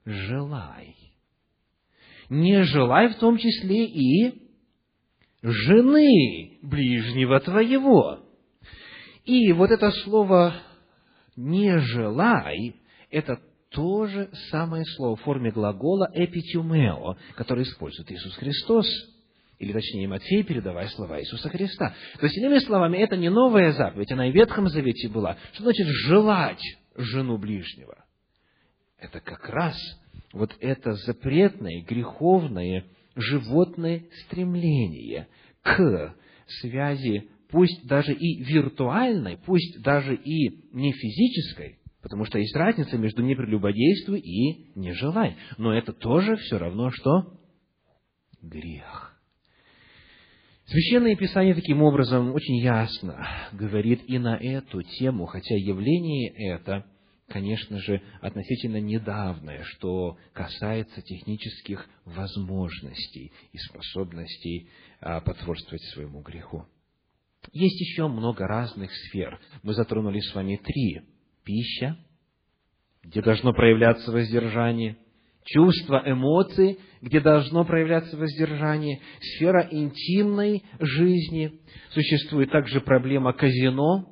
[0.05, 0.95] желай».
[2.29, 4.41] Не желай в том числе и
[5.43, 8.24] жены ближнего твоего.
[9.25, 10.55] И вот это слово
[11.35, 12.75] «не желай»–
[13.11, 18.87] это то же самое слово в форме глагола «эпитюмео», которое использует Иисус Христос,
[19.57, 21.93] или точнее Матфей, передавая слова Иисуса Христа.
[22.19, 25.37] То есть, иными словами, это не новая заповедь, она и в Ветхом Завете была.
[25.53, 26.61] Что значит «желать»?
[26.95, 28.05] жену ближнего.
[28.99, 29.75] Это как раз
[30.33, 32.85] вот это запретное, греховное,
[33.15, 35.27] животное стремление
[35.61, 36.15] к
[36.61, 43.23] связи, пусть даже и виртуальной, пусть даже и не физической, потому что есть разница между
[43.23, 45.37] «не прелюбодействуй» и «не желай».
[45.57, 47.39] Но это тоже все равно, что
[48.41, 49.17] грех.
[50.65, 56.85] Священное Писание таким образом очень ясно говорит и на эту тему, хотя явление это,
[57.29, 64.67] конечно же, относительно недавнее, что касается технических возможностей и способностей
[64.99, 66.65] а, потворствовать своему греху.
[67.51, 69.39] Есть еще много разных сфер.
[69.63, 71.01] Мы затронули с вами три.
[71.43, 71.97] Пища,
[73.03, 74.97] где должно проявляться воздержание,
[75.45, 81.59] чувства, эмоции, где должно проявляться воздержание, сфера интимной жизни,
[81.91, 84.09] существует также проблема казино,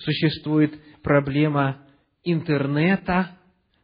[0.00, 1.86] существует проблема
[2.22, 3.38] интернета,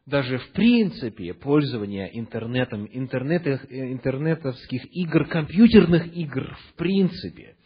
[0.04, 7.56] даже в принципе пользования интернетом, интернетов, интернетовских игр, компьютерных игр в принципе.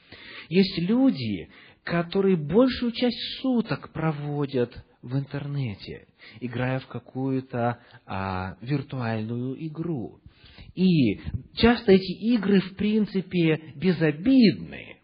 [0.49, 1.49] Есть люди,
[1.85, 6.07] которые большую часть суток проводят в интернете,
[6.41, 10.21] играя в какую-то а, виртуальную игру.
[10.75, 11.21] И
[11.55, 14.97] часто эти игры, в принципе, безобидны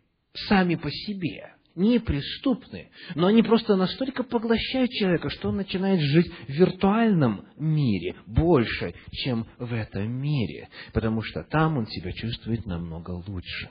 [0.48, 6.50] сами по себе, неприступны, но они просто настолько поглощают человека, что он начинает жить в
[6.50, 13.70] виртуальном мире больше, чем в этом мире, потому что там он себя чувствует намного лучше.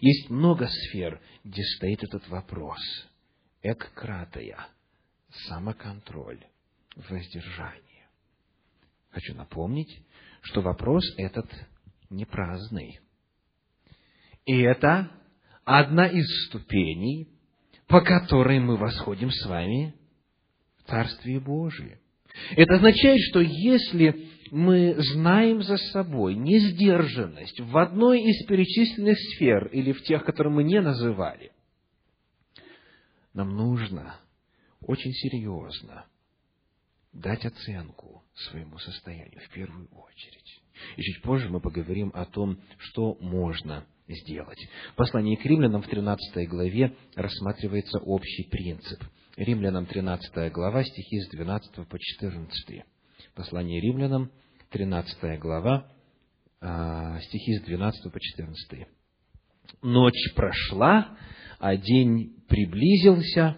[0.00, 2.80] Есть много сфер, где стоит этот вопрос.
[3.62, 4.68] Эккратая–
[5.48, 6.44] самоконтроль,
[6.96, 8.08] воздержание.
[9.10, 10.02] Хочу напомнить,
[10.42, 11.50] что вопрос этот
[12.08, 13.00] не праздный.
[14.46, 15.10] И это
[15.64, 17.28] одна из ступеней,
[17.86, 19.94] по которой мы восходим с вами
[20.78, 22.00] в Царствие Божие.
[22.56, 29.92] Это означает, что если мы знаем за собой несдержанность в одной из перечисленных сфер или
[29.92, 31.52] в тех, которые мы не называли,
[33.32, 34.16] нам нужно
[34.80, 36.06] очень серьезно
[37.12, 40.62] дать оценку своему состоянию в первую очередь.
[40.96, 44.58] И чуть позже мы поговорим о том, что можно сделать.
[44.92, 49.02] В послании к римлянам в 13 главе рассматривается общий принцип.
[49.36, 52.84] Римлянам 13 глава, стихи с 12 по 14.
[53.34, 54.30] Послание римлянам,
[54.70, 55.86] 13 глава,
[56.60, 58.86] а, стихи с 12 по 14.
[59.82, 61.16] «Ночь прошла,
[61.58, 63.56] а день приблизился,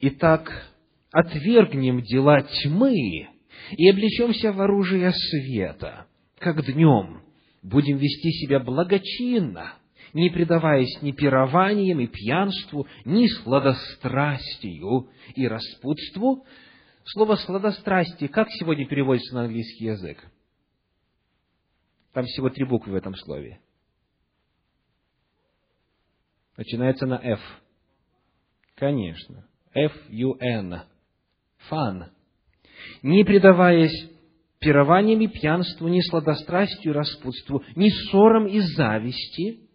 [0.00, 0.70] Итак,
[1.12, 3.28] отвергнем дела тьмы
[3.70, 6.06] и облечемся в оружие света,
[6.38, 7.22] как днем
[7.62, 9.74] будем вести себя благочинно,
[10.12, 16.44] не предаваясь ни пированиям и пьянству, ни сладострастию и распутству.
[17.12, 20.22] Слово «сладострастие» как сегодня переводится на английский язык?
[22.12, 23.60] Там всего три буквы в этом слове.
[26.58, 27.40] Начинается на «F».
[28.74, 29.46] Конечно.
[29.72, 30.82] F-U-N.
[31.68, 32.10] Фан.
[33.02, 34.10] Не предаваясь
[34.58, 39.67] пированиями, пьянству, ни сладострастию, распутству, ни ссорам и зависти,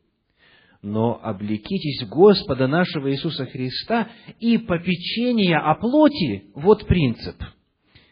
[0.83, 4.09] но облекитесь Господа нашего Иисуса Христа
[4.39, 7.37] и попечение о плоти, вот принцип,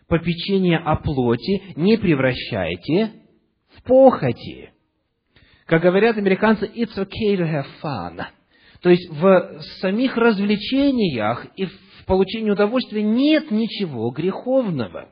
[0.08, 3.12] попечение о плоти не превращайте
[3.76, 4.72] в похоти.
[5.66, 8.24] Как говорят американцы, it's okay to have fun.
[8.82, 15.10] То есть в самих развлечениях и в получении удовольствия нет ничего греховного.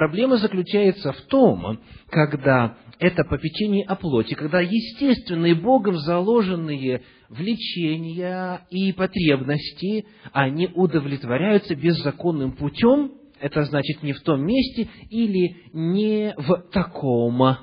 [0.00, 1.78] Проблема заключается в том,
[2.08, 12.52] когда это попечение о плоти, когда естественные Богом заложенные влечения и потребности, они удовлетворяются беззаконным
[12.52, 17.58] путем, это значит не в том месте или не в таком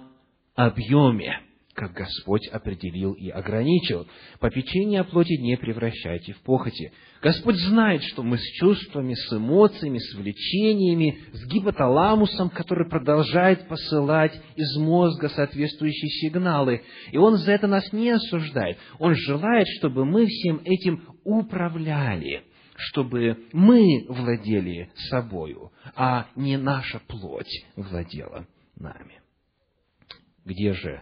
[0.53, 1.39] объеме
[1.77, 4.07] как Господь определил и ограничил.
[4.39, 6.91] Попечение о плоти не превращайте в похоти.
[7.21, 14.33] Господь знает, что мы с чувствами, с эмоциями, с влечениями, с гипоталамусом, который продолжает посылать
[14.55, 16.81] из мозга соответствующие сигналы.
[17.11, 18.79] И Он за это нас не осуждает.
[18.97, 22.43] Он желает, чтобы мы всем этим управляли
[22.79, 29.19] чтобы мы владели собою, а не наша плоть владела нами.
[30.45, 31.01] Где же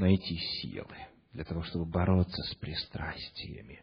[0.00, 0.96] найти силы
[1.32, 3.82] для того, чтобы бороться с пристрастиями?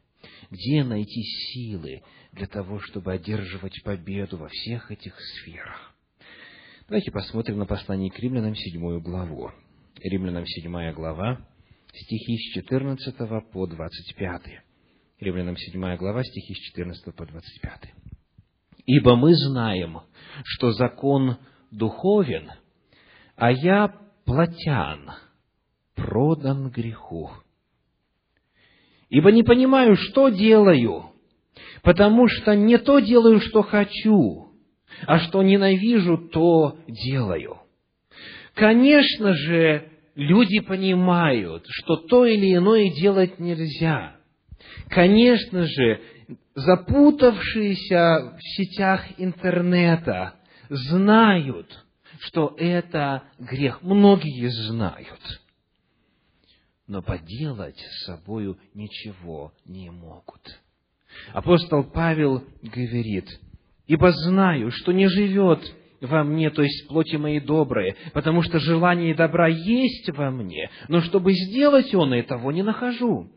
[0.50, 2.02] Где найти силы
[2.34, 5.96] для того, чтобы одерживать победу во всех этих сферах?
[6.88, 9.52] Давайте посмотрим на послание к римлянам, седьмую главу.
[10.02, 11.40] Римлянам, седьмая глава,
[11.94, 13.16] стихи с 14
[13.52, 14.42] по 25.
[15.20, 17.94] Римлянам, седьмая глава, стихи с 14 по 25.
[18.86, 20.00] «Ибо мы знаем,
[20.44, 21.38] что закон
[21.72, 22.52] духовен,
[23.36, 23.90] а я
[24.26, 25.12] плотян,
[25.98, 27.32] продан греху.
[29.10, 31.12] Ибо не понимаю, что делаю,
[31.82, 34.52] потому что не то делаю, что хочу,
[35.06, 37.58] а что ненавижу, то делаю.
[38.54, 44.18] Конечно же, люди понимают, что то или иное делать нельзя.
[44.90, 46.02] Конечно же,
[46.56, 50.36] запутавшиеся в сетях интернета
[50.70, 51.86] знают,
[52.20, 53.82] что это грех.
[53.84, 55.20] Многие знают
[56.88, 60.42] но поделать с собою ничего не могут.
[61.34, 63.28] Апостол Павел говорит,
[63.88, 65.62] «Ибо знаю, что не живет
[66.00, 71.02] во мне, то есть плоти моей добрые, потому что желание добра есть во мне, но
[71.02, 73.30] чтобы сделать он и того не нахожу.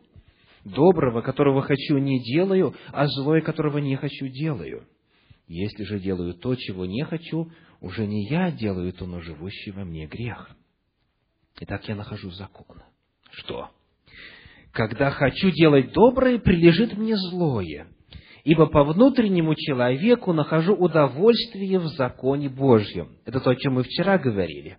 [0.64, 4.86] Доброго, которого хочу, не делаю, а злое, которого не хочу, делаю.
[5.48, 9.84] Если же делаю то, чего не хочу, уже не я делаю то, но живущий во
[9.84, 10.50] мне грех.
[11.60, 12.82] Итак, я нахожу закон
[13.40, 13.70] что?
[14.72, 17.88] Когда хочу делать доброе, прилежит мне злое,
[18.44, 23.16] ибо по внутреннему человеку нахожу удовольствие в законе Божьем.
[23.24, 24.78] Это то, о чем мы вчера говорили.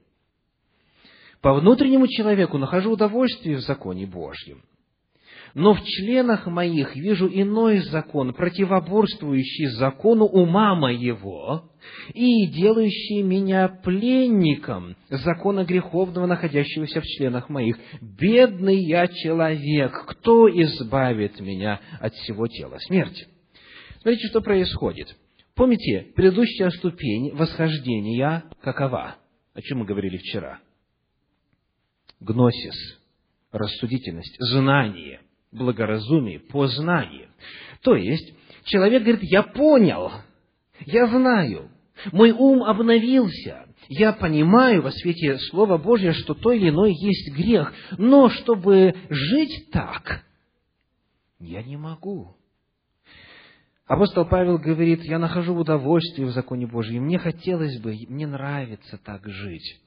[1.42, 4.64] По внутреннему человеку нахожу удовольствие в законе Божьем
[5.54, 11.70] но в членах моих вижу иной закон, противоборствующий закону ума моего
[12.14, 17.78] и делающий меня пленником закона греховного, находящегося в членах моих.
[18.02, 23.28] Бедный я человек, кто избавит меня от всего тела смерти?
[24.02, 25.16] Смотрите, что происходит.
[25.56, 29.18] Помните, предыдущая ступень восхождения какова?
[29.54, 30.60] О чем мы говорили вчера?
[32.22, 33.00] Гносис,
[33.52, 35.20] рассудительность, знание–
[35.52, 37.28] благоразумии, познании.
[37.82, 38.34] То есть,
[38.66, 40.12] человек говорит, я понял,
[40.86, 41.70] я знаю,
[42.12, 47.74] мой ум обновился, я понимаю во свете Слова Божьего, что то или иное есть грех,
[47.98, 50.24] но чтобы жить так,
[51.40, 52.36] я не могу.
[53.86, 59.28] Апостол Павел говорит, я нахожу удовольствие в законе Божьем, мне хотелось бы, мне нравится так
[59.28, 59.82] жить,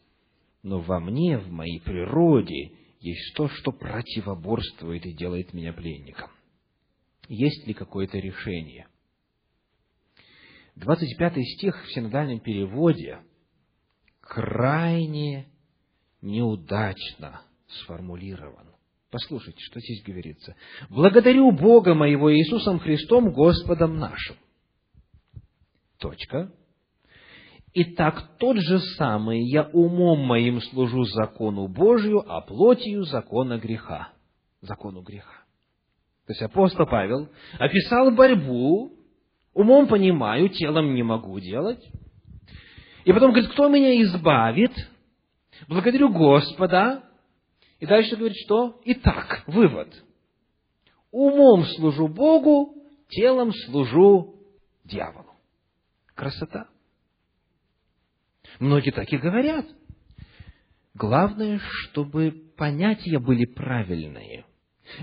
[0.63, 2.73] но во мне, в моей природе
[3.05, 6.31] есть то, что противоборствует и делает меня пленником.
[7.29, 8.89] Есть ли какое-то решение?
[10.77, 13.21] 25 стих в синодальном переводе
[14.21, 15.49] крайне
[16.23, 18.75] неудачно сформулирован.
[19.11, 20.57] Послушайте, что здесь говорится.
[20.89, 24.37] «Благодарю Бога моего Иисусом Христом, Господом нашим».
[25.99, 26.51] Точка.
[27.77, 34.11] Итак, тот же самый я умом моим служу закону Божию, а плотью закона греха.
[34.61, 35.43] Закону греха.
[36.27, 38.93] То есть апостол Павел описал борьбу,
[39.53, 41.85] умом понимаю, телом не могу делать.
[43.05, 44.73] И потом говорит, кто меня избавит?
[45.67, 47.03] Благодарю Господа.
[47.81, 48.81] И дальше говорит, что?
[48.85, 49.93] Итак, вывод.
[51.11, 52.77] Умом служу Богу,
[53.09, 54.37] телом служу
[54.85, 55.33] дьяволу.
[56.15, 56.69] Красота.
[58.59, 59.67] Многие так и говорят.
[60.95, 64.45] Главное, чтобы понятия были правильные.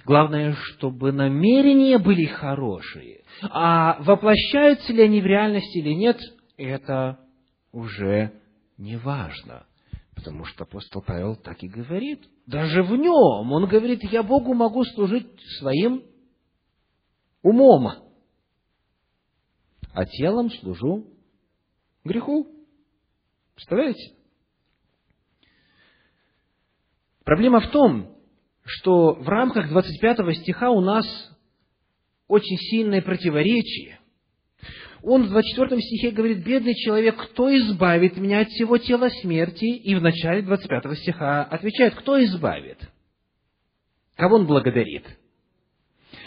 [0.06, 3.24] Главное, чтобы намерения были хорошие.
[3.42, 6.18] А воплощаются ли они в реальности или нет,
[6.58, 7.20] это
[7.72, 8.32] уже
[8.78, 9.66] не важно.
[10.16, 12.22] Потому что апостол Павел так и говорит.
[12.46, 15.28] Даже в нем он говорит, я Богу могу служить
[15.60, 16.04] своим
[17.42, 17.92] умом,
[19.94, 21.08] а телом служу
[22.04, 22.48] греху.
[23.62, 24.14] Представляете?
[27.24, 28.18] Проблема в том,
[28.66, 31.06] что в рамках 25 стиха у нас
[32.28, 34.00] очень сильное противоречие.
[35.04, 39.66] Он в 24 стихе говорит, бедный человек, кто избавит меня от всего тела смерти?
[39.66, 42.80] И в начале 25 стиха отвечает, кто избавит?
[44.16, 45.06] Кого он благодарит?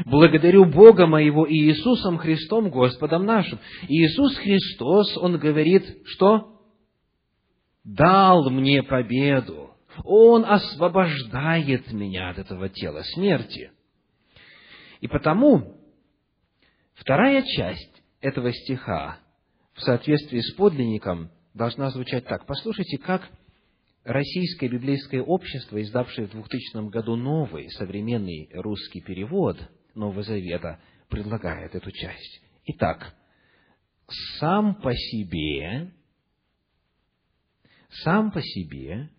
[0.04, 3.58] Благодарю Бога моего и Иисусом Христом, Господом нашим.
[3.88, 6.53] Иисус Христос, Он говорит, что?
[7.84, 9.70] Дал мне победу.
[10.04, 13.70] Он освобождает меня от этого тела смерти.
[15.00, 15.76] И потому
[16.94, 19.18] вторая часть этого стиха
[19.74, 22.46] в соответствии с подлинником должна звучать так.
[22.46, 23.30] Послушайте, как
[24.04, 29.56] Российское библейское общество, издавшее в 2000 году новый современный русский перевод
[29.94, 30.78] Нового Завета,
[31.08, 32.42] предлагает эту часть.
[32.66, 33.14] Итак,
[34.38, 35.90] сам по себе,
[38.02, 39.10] сам по себе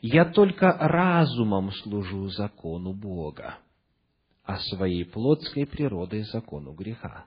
[0.00, 3.58] я только разумом служу закону Бога,
[4.44, 7.26] а своей плотской природой закону греха.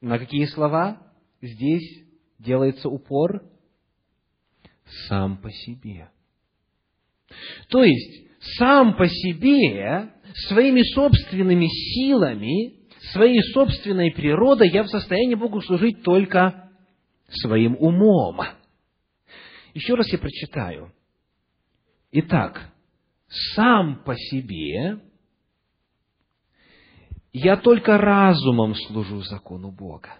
[0.00, 1.02] На какие слова
[1.42, 2.04] здесь
[2.38, 3.42] делается упор?
[5.08, 6.10] Сам по себе.
[7.68, 10.12] То есть, сам по себе,
[10.48, 12.80] своими собственными силами,
[13.12, 16.69] своей собственной природой я в состоянии Богу служить только
[17.30, 18.40] своим умом.
[19.74, 20.92] Еще раз я прочитаю.
[22.12, 22.72] Итак,
[23.54, 24.98] сам по себе
[27.32, 30.16] я только разумом служу закону Бога.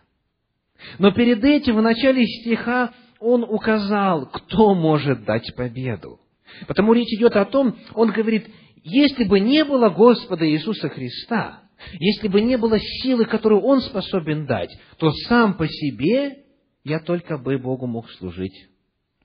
[0.99, 6.21] Но перед этим, в начале стиха, он указал, кто может дать победу.
[6.67, 8.49] Потому речь идет о том, он говорит,
[8.83, 11.63] если бы не было Господа Иисуса Христа,
[11.99, 16.45] если бы не было силы, которую Он способен дать, то сам по себе
[16.85, 18.69] я только бы Богу мог служить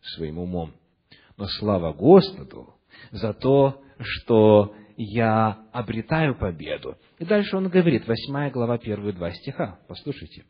[0.01, 0.74] своим умом.
[1.38, 2.76] Но слава Господу
[3.12, 6.97] за то, что я обретаю победу.
[7.20, 9.80] И дальше он говорит, восьмая глава, первые два стиха.
[9.88, 10.45] Послушайте.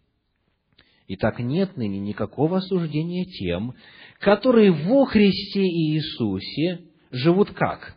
[1.07, 3.75] Итак, нет ныне никакого осуждения тем,
[4.19, 7.95] которые во Христе Иисусе живут как?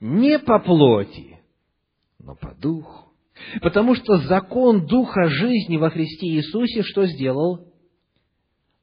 [0.00, 1.38] Не по плоти,
[2.18, 3.11] но по духу.
[3.60, 7.72] Потому что закон Духа жизни во Христе Иисусе что сделал?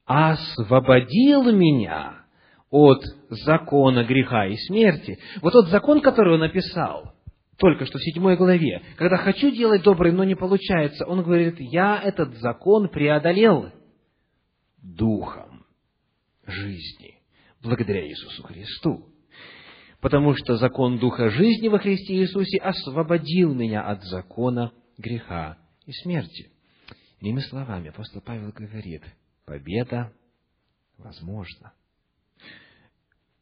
[0.10, 2.26] освободил меня
[2.72, 5.20] от закона греха и смерти.
[5.42, 7.14] Вот тот закон, который он написал,
[7.60, 12.02] только что в седьмой главе, когда хочу делать доброе, но не получается, он говорит, я
[12.04, 13.70] этот закон преодолел
[14.82, 15.64] духом
[16.48, 17.20] жизни,
[17.62, 19.09] благодаря Иисусу Христу.
[20.02, 26.52] Потому что закон Духа жизни во Христе Иисусе освободил меня от закона греха и смерти.
[27.20, 29.04] Иными словами, апостол Павел говорит–
[29.50, 30.14] победа
[31.00, 31.74] возможна.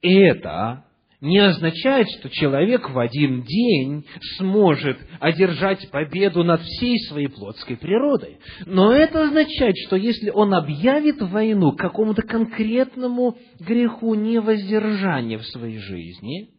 [0.01, 0.85] Это
[1.19, 4.05] не означает, что человек в один день
[4.37, 8.37] сможет одержать победу над всей своей плотской природой.
[8.65, 16.49] Но это означает, что если он объявит войну какому-то конкретному греху невоздержания в своей жизни,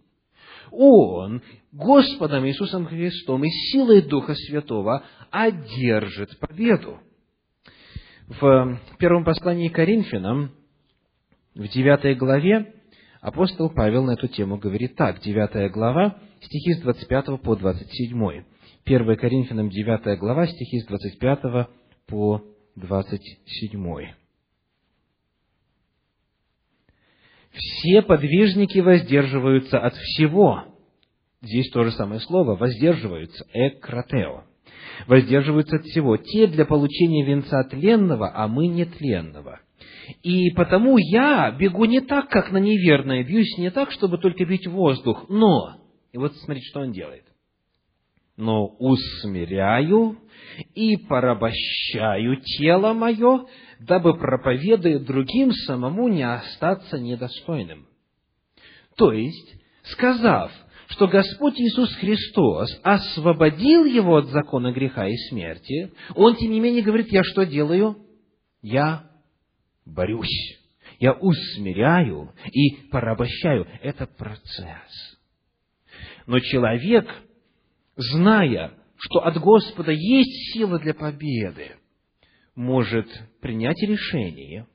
[0.72, 1.40] он
[1.70, 6.98] Господом Иисусом Христом и силой Духа Святого одержит победу.
[8.26, 10.50] В первом послании Коринфянам,
[11.54, 12.74] в девятой главе,
[13.20, 18.44] апостол Павел на эту тему говорит так, девятая глава, стихи с 25 по 27.
[18.84, 21.68] 1 Коринфянам, девятая глава, стихи с 25
[22.06, 22.42] по
[22.76, 24.12] 27.
[27.50, 30.64] Все подвижники воздерживаются от всего.
[31.40, 34.44] Здесь то же самое слово, воздерживаются, экратео
[35.06, 36.16] воздерживаются от всего.
[36.16, 39.60] Те для получения венца тленного, а мы нетленного.
[40.22, 44.66] И потому я бегу не так, как на неверное, бьюсь не так, чтобы только бить
[44.66, 45.76] воздух, но,
[46.12, 47.24] и вот смотрите, что он делает.
[48.36, 50.18] Но усмиряю
[50.74, 53.46] и порабощаю тело мое,
[53.80, 57.86] дабы, проповедуя другим, самому не остаться недостойным.
[58.96, 60.52] То есть, сказав,
[60.88, 66.82] что Господь Иисус Христос освободил его от закона греха и смерти, он, тем не менее,
[66.82, 67.96] говорит, я что делаю?
[68.62, 69.07] Я
[69.88, 70.58] борюсь,
[70.98, 73.66] я усмиряю и порабощаю.
[73.82, 75.18] Это процесс.
[76.26, 77.08] Но человек,
[77.96, 81.76] зная, что от Господа есть сила для победы,
[82.54, 83.06] может
[83.40, 84.66] принять решение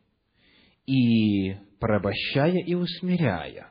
[0.85, 3.69] и порабощая и усмиряя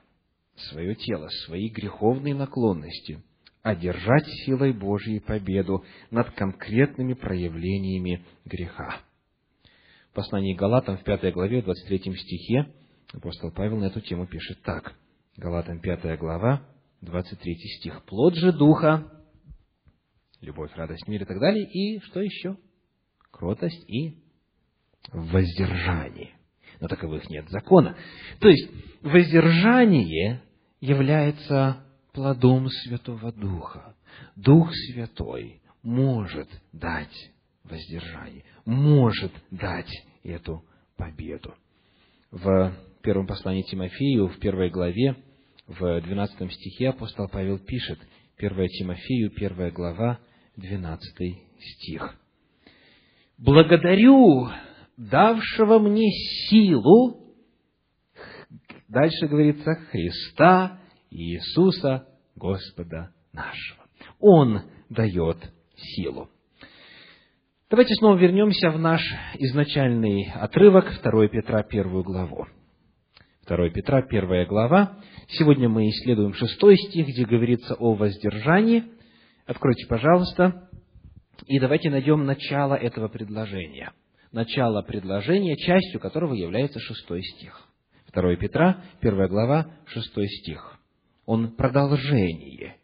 [0.70, 3.22] свое тело, свои греховные наклонности,
[3.62, 9.00] одержать силой Божьей победу над конкретными проявлениями греха.
[10.12, 12.72] Послании Галатам в пятой главе, в 23 стихе,
[13.12, 14.94] апостол Павел на эту тему пишет так.
[15.36, 16.62] Галатам пятая глава,
[17.00, 18.04] 23 стих.
[18.04, 19.10] «Плод же Духа,
[20.40, 22.56] любовь, радость, мир и так далее, и что еще?
[23.30, 24.18] Кротость и
[25.12, 26.32] воздержание.
[26.80, 27.96] Но таковых нет закона.
[28.40, 28.68] То есть,
[29.00, 30.42] воздержание
[30.80, 33.94] является плодом Святого Духа.
[34.36, 37.30] Дух Святой может дать
[37.64, 39.90] воздержание, может дать
[40.22, 40.64] эту
[40.96, 41.54] победу.
[42.30, 45.16] В первом послании Тимофею, в первой главе,
[45.66, 47.98] в двенадцатом стихе апостол Павел пишет,
[48.38, 50.18] 1 Тимофею, первая глава,
[50.56, 52.16] двенадцатый стих.
[53.38, 54.48] «Благодарю
[54.96, 56.10] давшего мне
[56.48, 57.34] силу,
[58.88, 63.84] дальше говорится, Христа Иисуса Господа нашего.
[64.18, 65.38] Он дает
[65.76, 66.28] силу.
[67.72, 69.00] Давайте снова вернемся в наш
[69.38, 72.46] изначальный отрывок 2 Петра, 1 главу.
[73.48, 74.98] 2 Петра, 1 глава.
[75.28, 78.84] Сегодня мы исследуем 6 стих, где говорится о воздержании.
[79.46, 80.68] Откройте, пожалуйста,
[81.46, 83.92] и давайте найдем начало этого предложения.
[84.32, 87.58] Начало предложения, частью которого является 6 стих.
[88.12, 90.78] 2 Петра, 1 глава, 6 стих.
[91.24, 92.76] Он продолжение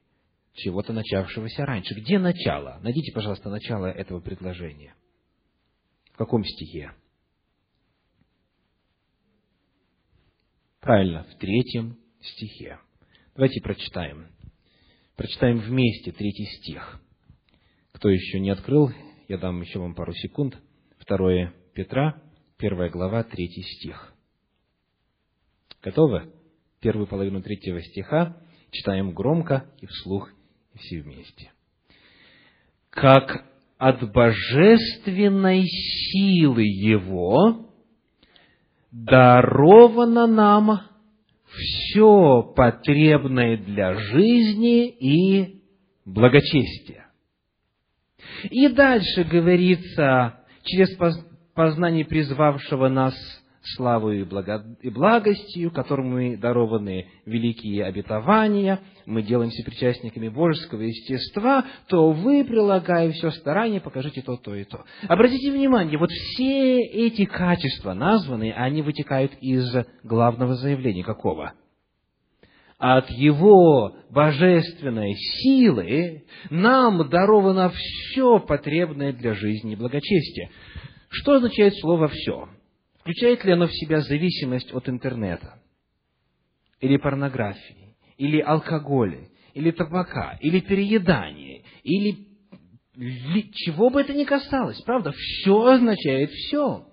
[0.59, 1.95] чего-то начавшегося раньше.
[1.95, 2.79] Где начало?
[2.83, 4.95] Найдите, пожалуйста, начало этого предложения.
[6.13, 6.93] В каком стихе?
[10.81, 12.79] Правильно, в третьем стихе.
[13.35, 14.29] Давайте прочитаем.
[15.17, 17.01] Прочитаем вместе третий стих.
[17.93, 18.91] Кто еще не открыл,
[19.29, 20.57] я дам еще вам пару секунд.
[20.99, 22.23] Второе Петра,
[22.57, 24.15] первая глава, третий стих.
[25.83, 26.33] Готовы?
[26.81, 28.41] Первую половину третьего стиха
[28.71, 30.31] читаем громко и вслух
[30.79, 31.51] все вместе.
[32.91, 33.45] Как
[33.79, 37.68] от божественной силы Его
[38.91, 40.81] даровано нам
[41.47, 45.62] все потребное для жизни и
[46.05, 47.07] благочестия.
[48.51, 50.97] И дальше говорится, через
[51.55, 53.14] познание призвавшего нас
[53.77, 54.29] славою
[54.81, 63.11] и благостью, которым мы дарованы великие обетования, мы делаемся причастниками божеского естества, то вы, прилагая
[63.12, 64.85] все старание, покажите то, то и то.
[65.09, 71.05] Обратите внимание, вот все эти качества названные, они вытекают из главного заявления.
[71.05, 71.55] Какого?
[72.79, 80.51] от Его божественной силы нам даровано все потребное для жизни и благочестия.
[81.11, 82.49] Что означает слово «все»?
[83.09, 85.59] Включает ли оно в себя зависимость от интернета?
[86.79, 87.97] Или порнографии?
[88.19, 89.31] Или алкоголя?
[89.55, 90.37] Или табака?
[90.43, 91.63] Или переедания?
[91.85, 92.27] Или
[93.55, 95.13] чего бы это ни касалось, правда?
[95.13, 96.87] Все означает все.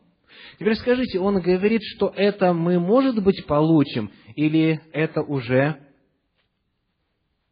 [0.57, 5.81] Теперь скажите, он говорит, что это мы, может быть, получим, или это уже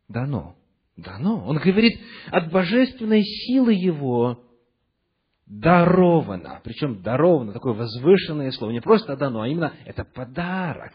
[0.07, 0.55] дано?
[0.95, 1.45] Дано.
[1.45, 4.41] Он говорит, от божественной силы его
[5.59, 6.61] даровано.
[6.63, 8.71] Причем даровано, такое возвышенное слово.
[8.71, 10.93] Не просто дано, а именно это подарок.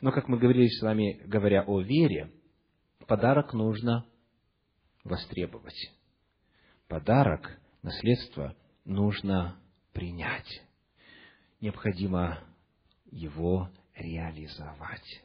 [0.00, 2.30] Но, как мы говорили с вами, говоря о вере,
[3.06, 4.06] подарок нужно
[5.02, 5.92] востребовать.
[6.88, 8.54] Подарок, наследство
[8.84, 9.56] нужно
[9.92, 10.62] принять.
[11.60, 12.44] Необходимо
[13.10, 15.24] его реализовать.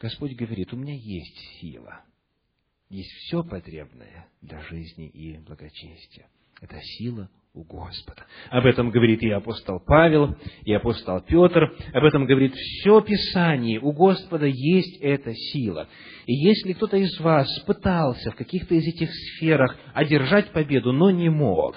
[0.00, 2.04] Господь говорит, у меня есть сила,
[2.88, 6.28] есть все потребное для жизни и благочестия.
[6.64, 8.24] Это сила у Господа.
[8.48, 10.34] Об этом говорит и апостол Павел,
[10.64, 11.76] и апостол Петр.
[11.92, 13.80] Об этом говорит все Писание.
[13.80, 15.88] У Господа есть эта сила.
[16.24, 21.28] И если кто-то из вас пытался в каких-то из этих сферах одержать победу, но не
[21.28, 21.76] мог,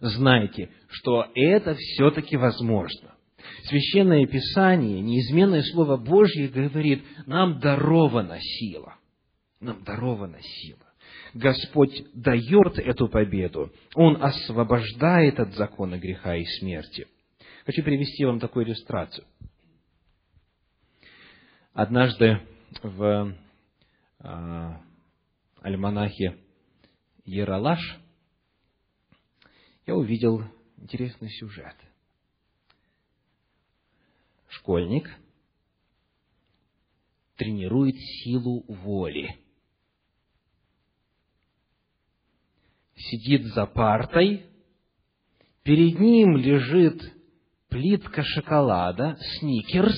[0.00, 3.16] знайте, что это все-таки возможно.
[3.64, 8.94] Священное Писание, неизменное Слово Божье говорит, нам дарована сила.
[9.58, 10.83] Нам дарована сила.
[11.34, 13.72] Господь дает эту победу.
[13.94, 17.08] Он освобождает от закона греха и смерти.
[17.66, 19.26] Хочу привести вам такую иллюстрацию.
[21.72, 22.40] Однажды
[22.82, 23.34] в
[24.20, 24.74] э,
[25.60, 26.38] альманахе
[27.24, 27.98] Ералаш
[29.86, 30.44] я увидел
[30.76, 31.74] интересный сюжет.
[34.46, 35.10] Школьник
[37.36, 39.36] тренирует силу воли–
[43.10, 44.46] сидит за партой,
[45.62, 47.02] перед ним лежит
[47.68, 49.96] плитка шоколада, сникерс,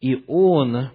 [0.00, 0.90] и он,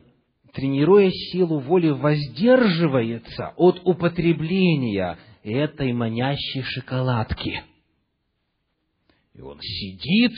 [0.54, 7.64] тренируя силу воли, воздерживается от употребления этой манящей шоколадки.
[9.34, 10.34] И он сидит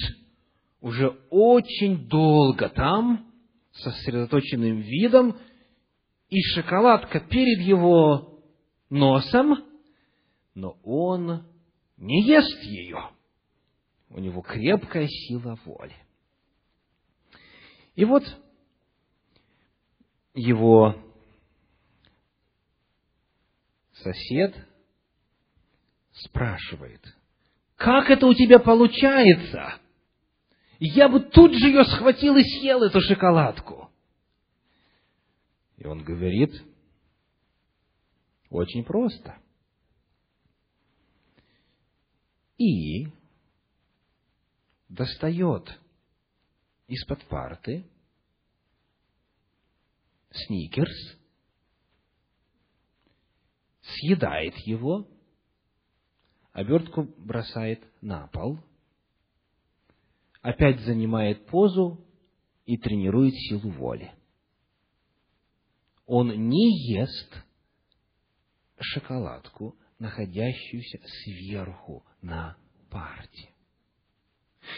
[0.79, 3.25] уже очень долго там,
[3.73, 5.37] со сосредоточенным видом,
[6.29, 8.30] и шоколадка перед его
[8.91, 9.65] носом,
[10.53, 11.47] но он
[11.97, 13.09] не ест ее.
[14.09, 15.95] У него крепкая сила воли.
[17.95, 18.23] И вот
[20.33, 20.95] его
[23.93, 24.55] сосед
[26.11, 27.01] спрашивает,
[27.77, 29.75] как это у тебя получается?
[30.79, 33.89] Я бы тут же ее схватил и съел, эту шоколадку.
[35.77, 36.51] И он говорит,
[38.51, 39.41] очень просто.
[42.57, 43.07] И
[44.89, 45.79] достает
[46.87, 47.89] из-под парты
[50.29, 51.17] сникерс,
[53.81, 55.07] съедает его,
[56.51, 58.59] обертку бросает на пол,
[60.41, 62.05] опять занимает позу
[62.65, 64.13] и тренирует силу воли.
[66.05, 67.33] Он не ест
[68.81, 72.55] шоколадку, находящуюся сверху на
[72.89, 73.49] парте.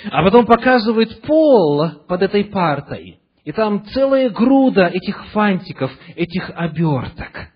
[0.06, 7.50] А потом показывает пол под этой партой, и там целая груда этих фантиков, этих оберток.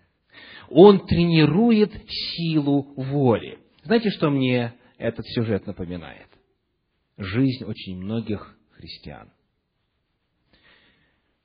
[0.70, 3.60] Он тренирует силу воли.
[3.84, 6.28] Знаете, что мне этот сюжет напоминает?
[7.18, 9.32] Жизнь очень многих христиан.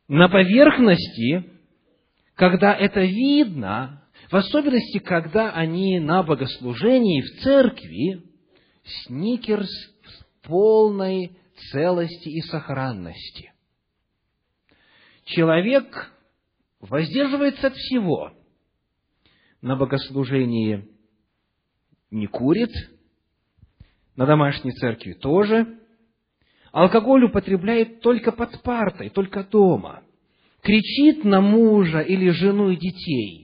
[0.09, 1.45] На поверхности,
[2.35, 4.02] когда это видно,
[4.33, 8.23] в особенности, когда они на богослужении в церкви,
[8.83, 11.37] сникерс в полной
[11.71, 13.53] целости и сохранности.
[15.27, 16.15] Человек
[16.81, 18.33] воздерживается от всего.
[19.61, 20.89] На богослужении
[22.11, 22.73] не курит,
[24.17, 25.79] на домашней церкви тоже.
[26.73, 30.03] Алкоголь употребляет только под партой, только дома.
[30.63, 33.42] Кричит на мужа или жену и детей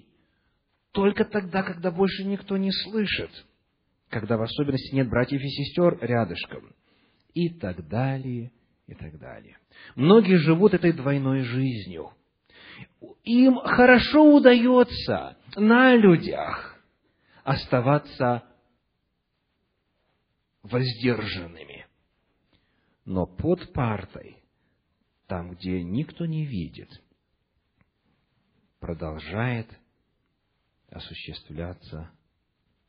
[0.92, 3.30] только тогда, когда больше никто не слышит,
[4.08, 6.74] когда в особенности нет братьев и сестер рядышком,
[7.34, 8.52] и так далее,
[8.86, 9.58] и так далее.
[9.94, 12.12] Многие живут этой двойной жизнью.
[13.24, 16.78] Им хорошо удается на людях
[17.44, 18.44] оставаться
[20.62, 21.86] воздержанными.
[23.04, 24.42] Но под партой,
[25.26, 26.90] там, где никто не видит,
[28.80, 29.68] продолжает
[30.90, 32.10] осуществляться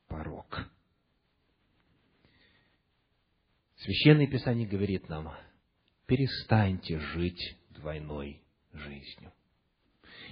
[0.08, 0.68] порог.
[3.78, 5.34] Священное Писание говорит нам,
[6.06, 8.42] перестаньте жить двойной
[8.74, 9.32] жизнью.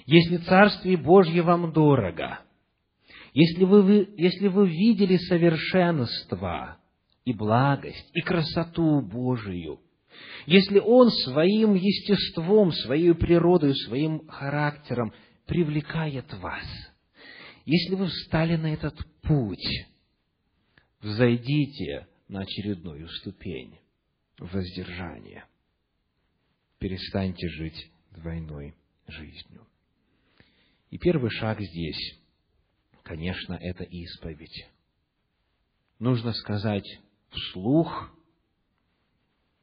[0.06, 2.40] Если Царствие Божье вам дорого,
[3.34, 6.78] если вы, если вы видели совершенство
[7.24, 9.80] и благость, и красоту Божию,
[10.46, 15.14] если Он своим естеством, своей природой, своим характером
[15.46, 16.66] привлекает вас,
[17.68, 19.86] если вы встали на этот путь,
[21.02, 23.78] взойдите на очередную ступень
[24.40, 25.46] воздержания.
[26.80, 28.74] Перестаньте жить двойной
[29.08, 29.68] жизнью.
[30.92, 32.18] И первый шаг здесь,
[33.04, 34.66] конечно, это исповедь.
[36.00, 36.88] Нужно сказать
[37.32, 38.18] вслух,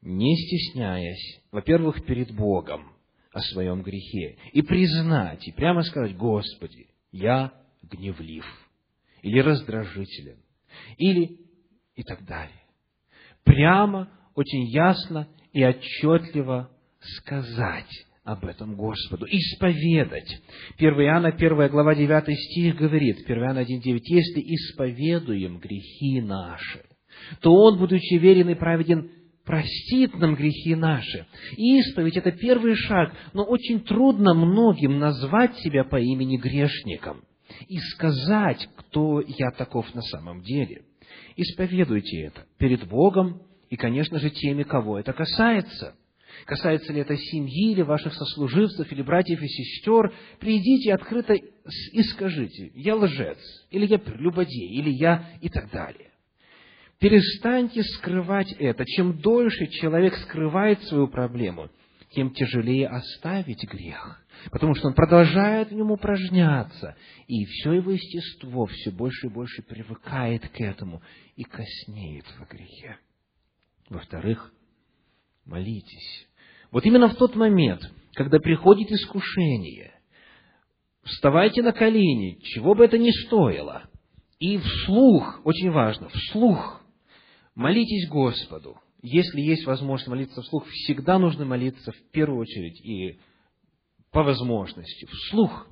[0.01, 2.95] не стесняясь, во-первых, перед Богом
[3.31, 8.45] о своем грехе, и признать, и прямо сказать, Господи, я гневлив,
[9.21, 10.37] или раздражителен,
[10.97, 11.39] или
[11.95, 12.61] и так далее.
[13.43, 16.69] Прямо, очень ясно и отчетливо
[16.99, 20.41] сказать об этом Господу, исповедать.
[20.77, 26.83] 1 Иоанна, 1 глава, 9 стих говорит, 1 Иоанна 1, 9, «Если исповедуем грехи наши,
[27.41, 29.11] то Он, будучи верен и праведен,
[29.45, 31.27] простит нам грехи наши.
[31.55, 37.23] Исповедь– это первый шаг, но очень трудно многим назвать себя по имени грешником
[37.67, 40.83] и сказать, кто я таков на самом деле.
[41.35, 45.95] Исповедуйте это перед Богом и, конечно же, теми, кого это касается.
[46.45, 52.71] Касается ли это семьи, или ваших сослуживцев, или братьев и сестер, придите открыто и скажите,
[52.75, 53.39] я лжец,
[53.71, 56.11] или я прелюбодей, или я и так далее.
[56.99, 58.85] Перестаньте скрывать это.
[58.85, 61.69] Чем дольше человек скрывает свою проблему,
[62.11, 64.24] тем тяжелее оставить грех.
[64.51, 66.95] Потому что он продолжает в нем упражняться,
[67.27, 71.01] и все его естество все больше и больше привыкает к этому
[71.35, 72.97] и коснеет во грехе.
[73.89, 74.53] Во-вторых,
[75.45, 76.27] молитесь.
[76.71, 77.81] Вот именно в тот момент,
[78.13, 79.93] когда приходит искушение,
[81.03, 83.89] вставайте на колени, чего бы это ни стоило,
[84.39, 86.81] и вслух, очень важно, вслух,
[87.53, 88.77] молитесь Господу.
[89.01, 93.19] Если есть возможность молиться вслух, всегда нужно молиться в первую очередь и
[94.15, 95.67] по возможности, вслух.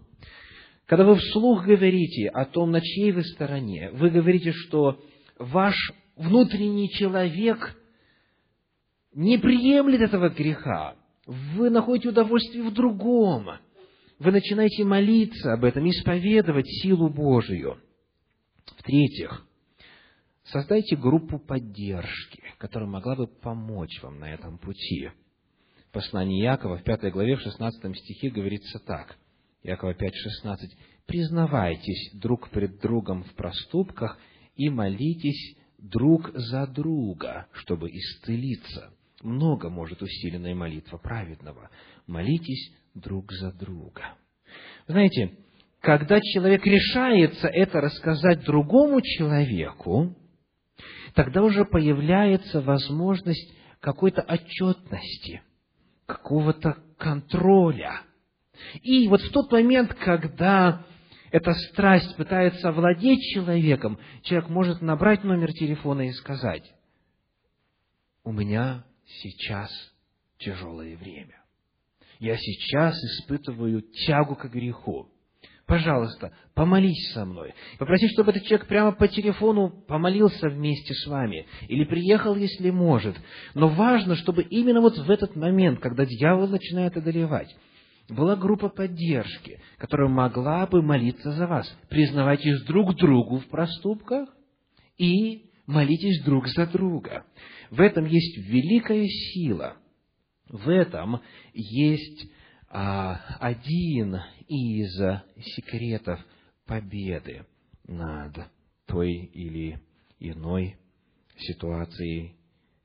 [0.85, 4.99] Когда вы вслух говорите о том, на чьей вы стороне, вы говорите, что
[5.39, 5.73] ваш
[6.17, 7.73] внутренний человек
[9.13, 10.97] не приемлет этого греха.
[11.25, 13.47] Вы находите удовольствие в другом.
[14.19, 17.77] Вы начинаете молиться об этом, исповедовать силу Божию.
[18.75, 19.47] В-третьих,
[20.43, 25.11] создайте группу поддержки, которая могла бы помочь вам на этом пути.
[25.93, 29.15] Послании Якова в пятой главе, в шестнадцатом стихе говорится так.
[29.61, 30.55] Якова 5.16.
[31.05, 34.17] «Признавайтесь друг пред другом в проступках
[34.55, 38.91] и молитесь друг за друга, чтобы исцелиться.
[39.21, 41.69] Много может усиленная молитва праведного.
[42.07, 44.15] Молитесь друг за друга.
[44.87, 45.37] Знаете,
[45.79, 50.15] когда человек решается это рассказать другому человеку,
[51.13, 55.41] тогда уже появляется возможность какой-то отчетности,
[56.05, 58.01] какого-то контроля.
[58.81, 60.85] И вот в тот момент, когда
[61.31, 66.73] эта страсть пытается овладеть человеком, человек может набрать номер телефона и сказать,
[68.23, 69.69] у меня сейчас
[70.37, 71.41] тяжелое время.
[72.19, 75.09] Я сейчас испытываю тягу к греху.
[75.73, 77.55] Пожалуйста, помолись со мной.
[77.79, 81.47] Попроси, чтобы этот человек прямо по телефону помолился вместе с вами.
[81.67, 83.15] Или приехал, если может.
[83.55, 87.51] Но важно, чтобы именно вот в этот момент, когда дьявол начинает одолевать,
[88.07, 91.67] была группа поддержки, которая могла бы молиться за вас.
[91.89, 94.29] Признавайтесь друг другу в проступках
[94.99, 97.25] и молитесь друг за друга.
[97.71, 99.77] В этом есть великая сила.
[100.47, 101.21] В этом
[101.51, 102.27] есть
[102.75, 104.19] а, один
[104.53, 104.95] из
[105.55, 106.19] секретов
[106.65, 107.45] победы
[107.85, 108.37] над
[108.85, 109.81] той или
[110.19, 110.77] иной
[111.37, 112.35] ситуацией,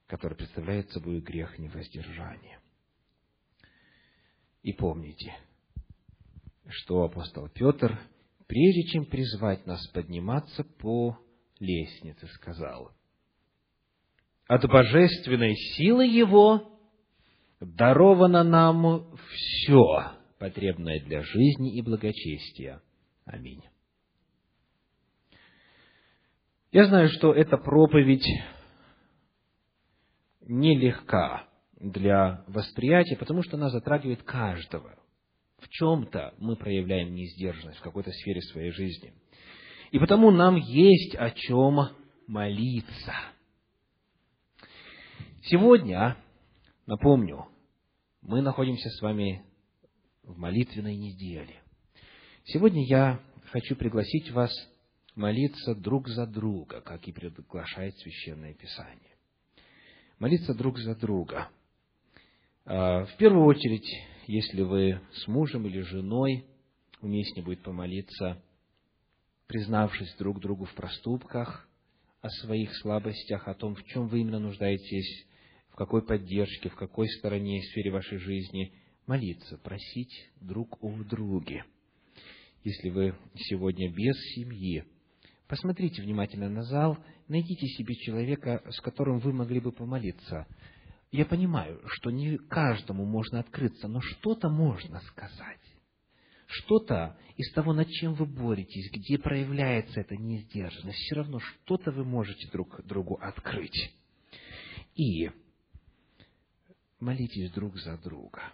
[0.06, 2.60] которая представляет собой грех невоздержания.
[4.62, 5.34] И помните,
[6.68, 7.98] что апостол Петр,
[8.46, 11.18] прежде чем призвать нас подниматься по
[11.60, 12.92] лестнице, сказал,
[14.46, 16.78] «От божественной силы Его
[17.60, 22.80] даровано нам все, потребное для жизни и благочестия.
[23.24, 23.62] Аминь».
[26.70, 28.26] Я знаю, что эта проповедь
[30.42, 31.48] нелегка
[31.80, 34.98] для восприятия, потому что она затрагивает каждого.
[35.58, 39.14] В чем-то мы проявляем несдержанность в какой-то сфере своей жизни.
[39.90, 41.78] И потому нам есть о чем
[42.26, 43.14] молиться.
[45.42, 46.16] Сегодня,
[46.86, 47.46] напомню,
[48.20, 49.42] мы находимся с вами
[50.28, 51.60] в молитвенной неделе.
[52.44, 54.52] Сегодня я хочу пригласить вас
[55.16, 59.16] молиться друг за друга, как и приглашает Священное Писание.
[60.20, 61.48] Молиться друг за друга–
[62.70, 63.88] а, в первую очередь,
[64.26, 66.44] если вы с мужем или женой,
[67.00, 68.42] уместнее будет помолиться,
[69.46, 71.66] признавшись друг другу в проступках,
[72.20, 75.26] о своих слабостях, о том, в чем вы именно нуждаетесь,
[75.70, 78.74] в какой поддержке, в какой стороне и сфере вашей жизни,
[79.08, 81.64] молиться, просить друг у друга.
[82.62, 84.84] Если вы сегодня без семьи,
[85.48, 90.46] посмотрите внимательно на зал, найдите себе человека, с которым вы могли бы помолиться–
[91.10, 95.60] я понимаю, что не каждому можно открыться, но что-то можно сказать.
[96.46, 102.04] Что-то из того, над чем вы боретесь, где проявляется эта неиздержанность, все равно что-то вы
[102.04, 103.94] можете друг другу открыть.
[104.94, 105.30] И
[107.00, 108.52] молитесь друг за друга.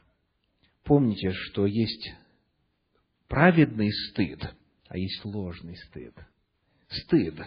[0.85, 2.13] Помните, что есть
[3.29, 4.55] праведный стыд,
[4.89, 6.15] а есть ложный стыд.
[6.89, 7.41] Стыд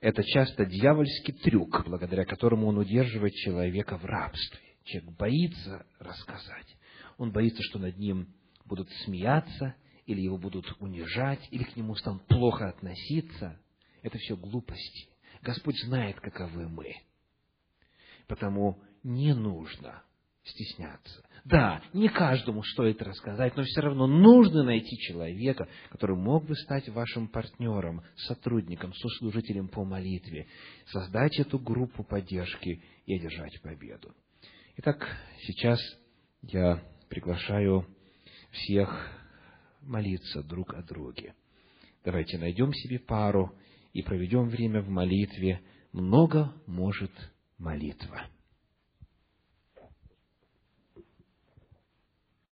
[0.00, 4.60] это часто дьявольский трюк, благодаря которому он удерживает человека в рабстве.
[4.84, 6.76] Человек боится рассказать.
[7.18, 8.28] Он боится, что над ним
[8.66, 13.58] будут смеяться, или его будут унижать, или к нему станут плохо относиться.
[14.02, 15.08] Это все глупости.
[15.42, 16.94] Господь знает, каковы мы.
[18.28, 20.04] Потому не нужно
[20.44, 21.24] стесняться.
[21.48, 26.88] Да, не каждому стоит рассказать, но все равно нужно найти человека, который мог бы стать
[26.88, 30.48] вашим партнером, сотрудником, сослужителем по молитве,
[30.86, 34.12] создать эту группу поддержки и одержать победу.
[34.78, 35.06] Итак,
[35.42, 35.78] сейчас
[36.42, 37.86] я приглашаю
[38.50, 39.12] всех
[39.82, 41.32] молиться друг о друге.
[42.04, 43.54] Давайте найдем себе пару
[43.92, 45.60] и проведем время в молитве.
[45.92, 47.12] Много может
[47.56, 48.26] молитва.